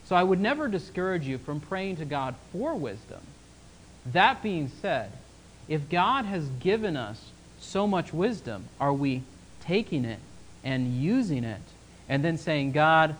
So 0.07 0.17
I 0.17 0.23
would 0.23 0.41
never 0.41 0.69
discourage 0.69 1.27
you 1.27 1.39
from 1.39 1.61
praying 1.61 1.97
to 1.97 2.05
God 2.05 2.35
for 2.53 2.75
wisdom. 2.75 3.21
That 4.07 4.43
being 4.43 4.71
said, 4.81 5.13
if 5.69 5.89
God 5.89 6.25
has 6.27 6.47
given 6.61 6.97
us 6.97 7.31
so 7.61 7.87
much 7.87 8.13
wisdom, 8.13 8.69
are 8.79 8.93
we 8.93 9.23
taking 9.61 10.05
it 10.05 10.21
and 10.63 11.01
using 11.01 11.45
it 11.45 11.63
and 12.09 12.25
then 12.25 12.37
saying, 12.37 12.73
God, 12.73 13.17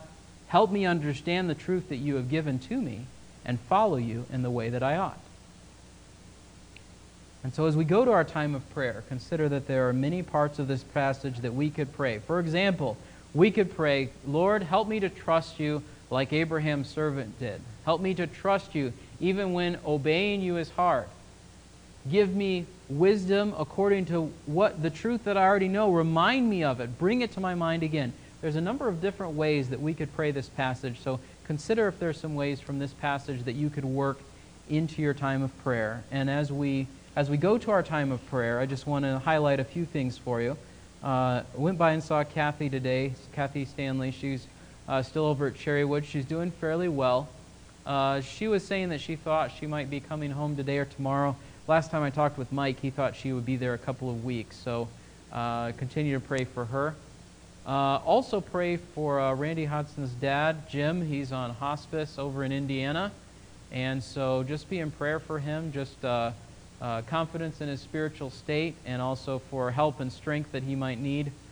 help 0.47 0.71
me 0.71 0.85
understand 0.85 1.49
the 1.49 1.55
truth 1.55 1.89
that 1.89 1.97
you 1.97 2.15
have 2.15 2.29
given 2.29 2.59
to 2.59 2.79
me 2.79 3.05
and 3.43 3.59
follow 3.61 3.97
you 3.97 4.25
in 4.31 4.41
the 4.41 4.51
way 4.51 4.69
that 4.69 4.83
I 4.83 4.97
ought. 4.97 5.19
And 7.43 7.53
so, 7.53 7.67
as 7.67 7.75
we 7.75 7.85
go 7.85 8.03
to 8.03 8.11
our 8.11 8.23
time 8.23 8.55
of 8.55 8.67
prayer, 8.71 9.03
consider 9.07 9.47
that 9.49 9.67
there 9.67 9.87
are 9.87 9.93
many 9.93 10.23
parts 10.23 10.57
of 10.57 10.67
this 10.67 10.83
passage 10.83 11.39
that 11.39 11.53
we 11.53 11.69
could 11.69 11.93
pray. 11.93 12.17
For 12.17 12.39
example, 12.39 12.97
we 13.35 13.51
could 13.51 13.75
pray, 13.75 14.09
Lord, 14.25 14.63
help 14.63 14.87
me 14.87 14.99
to 15.01 15.09
trust 15.09 15.59
you 15.59 15.83
like 16.15 16.31
Abraham's 16.31 16.87
servant 16.87 17.37
did. 17.39 17.59
Help 17.83 17.99
me 17.99 18.13
to 18.13 18.25
trust 18.25 18.73
you 18.73 18.93
even 19.19 19.51
when 19.51 19.77
obeying 19.85 20.41
you 20.41 20.55
is 20.55 20.69
hard. 20.69 21.07
Give 22.09 22.33
me 22.33 22.65
wisdom 22.87 23.53
according 23.57 24.05
to 24.05 24.31
what 24.45 24.81
the 24.81 24.89
truth 24.89 25.25
that 25.25 25.35
I 25.35 25.43
already 25.43 25.67
know. 25.67 25.91
Remind 25.91 26.49
me 26.49 26.63
of 26.63 26.79
it. 26.79 26.97
Bring 26.97 27.19
it 27.19 27.33
to 27.33 27.41
my 27.41 27.53
mind 27.53 27.83
again. 27.83 28.13
There's 28.41 28.55
a 28.55 28.61
number 28.61 28.87
of 28.87 29.01
different 29.01 29.33
ways 29.33 29.69
that 29.71 29.81
we 29.81 29.93
could 29.93 30.15
pray 30.15 30.31
this 30.31 30.47
passage, 30.47 31.01
so 31.01 31.19
consider 31.43 31.89
if 31.89 31.99
there's 31.99 32.17
some 32.17 32.33
ways 32.33 32.61
from 32.61 32.79
this 32.79 32.93
passage 32.93 33.43
that 33.43 33.55
you 33.55 33.69
could 33.69 33.83
work 33.83 34.19
into 34.69 35.01
your 35.01 35.13
time 35.13 35.43
of 35.43 35.51
prayer. 35.63 36.05
And 36.11 36.29
as 36.29 36.49
we 36.49 36.87
as 37.17 37.29
we 37.29 37.35
go 37.35 37.57
to 37.57 37.71
our 37.71 37.83
time 37.83 38.13
of 38.13 38.25
prayer, 38.29 38.59
I 38.59 38.65
just 38.65 38.87
want 38.87 39.03
to 39.03 39.19
highlight 39.19 39.59
a 39.59 39.65
few 39.65 39.85
things 39.85 40.17
for 40.17 40.41
you. 40.41 40.55
Uh, 41.03 41.43
went 41.55 41.77
by 41.77 41.91
and 41.91 42.01
saw 42.01 42.23
Kathy 42.23 42.69
today, 42.69 43.13
Kathy 43.33 43.65
Stanley. 43.65 44.11
She's 44.11 44.47
uh, 44.87 45.01
still 45.01 45.25
over 45.25 45.47
at 45.47 45.55
Cherrywood. 45.55 46.05
She's 46.05 46.25
doing 46.25 46.51
fairly 46.51 46.87
well. 46.87 47.27
Uh, 47.85 48.21
she 48.21 48.47
was 48.47 48.63
saying 48.65 48.89
that 48.89 49.01
she 49.01 49.15
thought 49.15 49.51
she 49.59 49.67
might 49.67 49.89
be 49.89 49.99
coming 49.99 50.31
home 50.31 50.55
today 50.55 50.79
or 50.79 50.85
tomorrow. 50.85 51.35
Last 51.67 51.91
time 51.91 52.03
I 52.03 52.09
talked 52.09 52.37
with 52.37 52.51
Mike, 52.51 52.79
he 52.79 52.89
thought 52.89 53.15
she 53.15 53.33
would 53.33 53.45
be 53.45 53.57
there 53.57 53.73
a 53.73 53.77
couple 53.77 54.09
of 54.09 54.23
weeks. 54.23 54.55
So 54.57 54.87
uh, 55.31 55.71
continue 55.73 56.19
to 56.19 56.25
pray 56.25 56.45
for 56.45 56.65
her. 56.65 56.95
Uh, 57.65 57.99
also 58.05 58.41
pray 58.41 58.77
for 58.77 59.19
uh, 59.19 59.33
Randy 59.33 59.65
Hodson's 59.65 60.11
dad, 60.11 60.69
Jim. 60.69 61.05
He's 61.05 61.31
on 61.31 61.51
hospice 61.51 62.19
over 62.19 62.43
in 62.43 62.51
Indiana. 62.51 63.11
And 63.71 64.03
so 64.03 64.43
just 64.43 64.69
be 64.69 64.79
in 64.79 64.91
prayer 64.91 65.19
for 65.19 65.39
him, 65.39 65.71
just 65.71 66.05
uh, 66.05 66.31
confidence 67.07 67.61
in 67.61 67.67
his 67.67 67.81
spiritual 67.81 68.29
state, 68.29 68.75
and 68.85 69.01
also 69.01 69.39
for 69.49 69.71
help 69.71 69.99
and 69.99 70.11
strength 70.11 70.51
that 70.51 70.63
he 70.63 70.75
might 70.75 70.99
need 70.99 71.31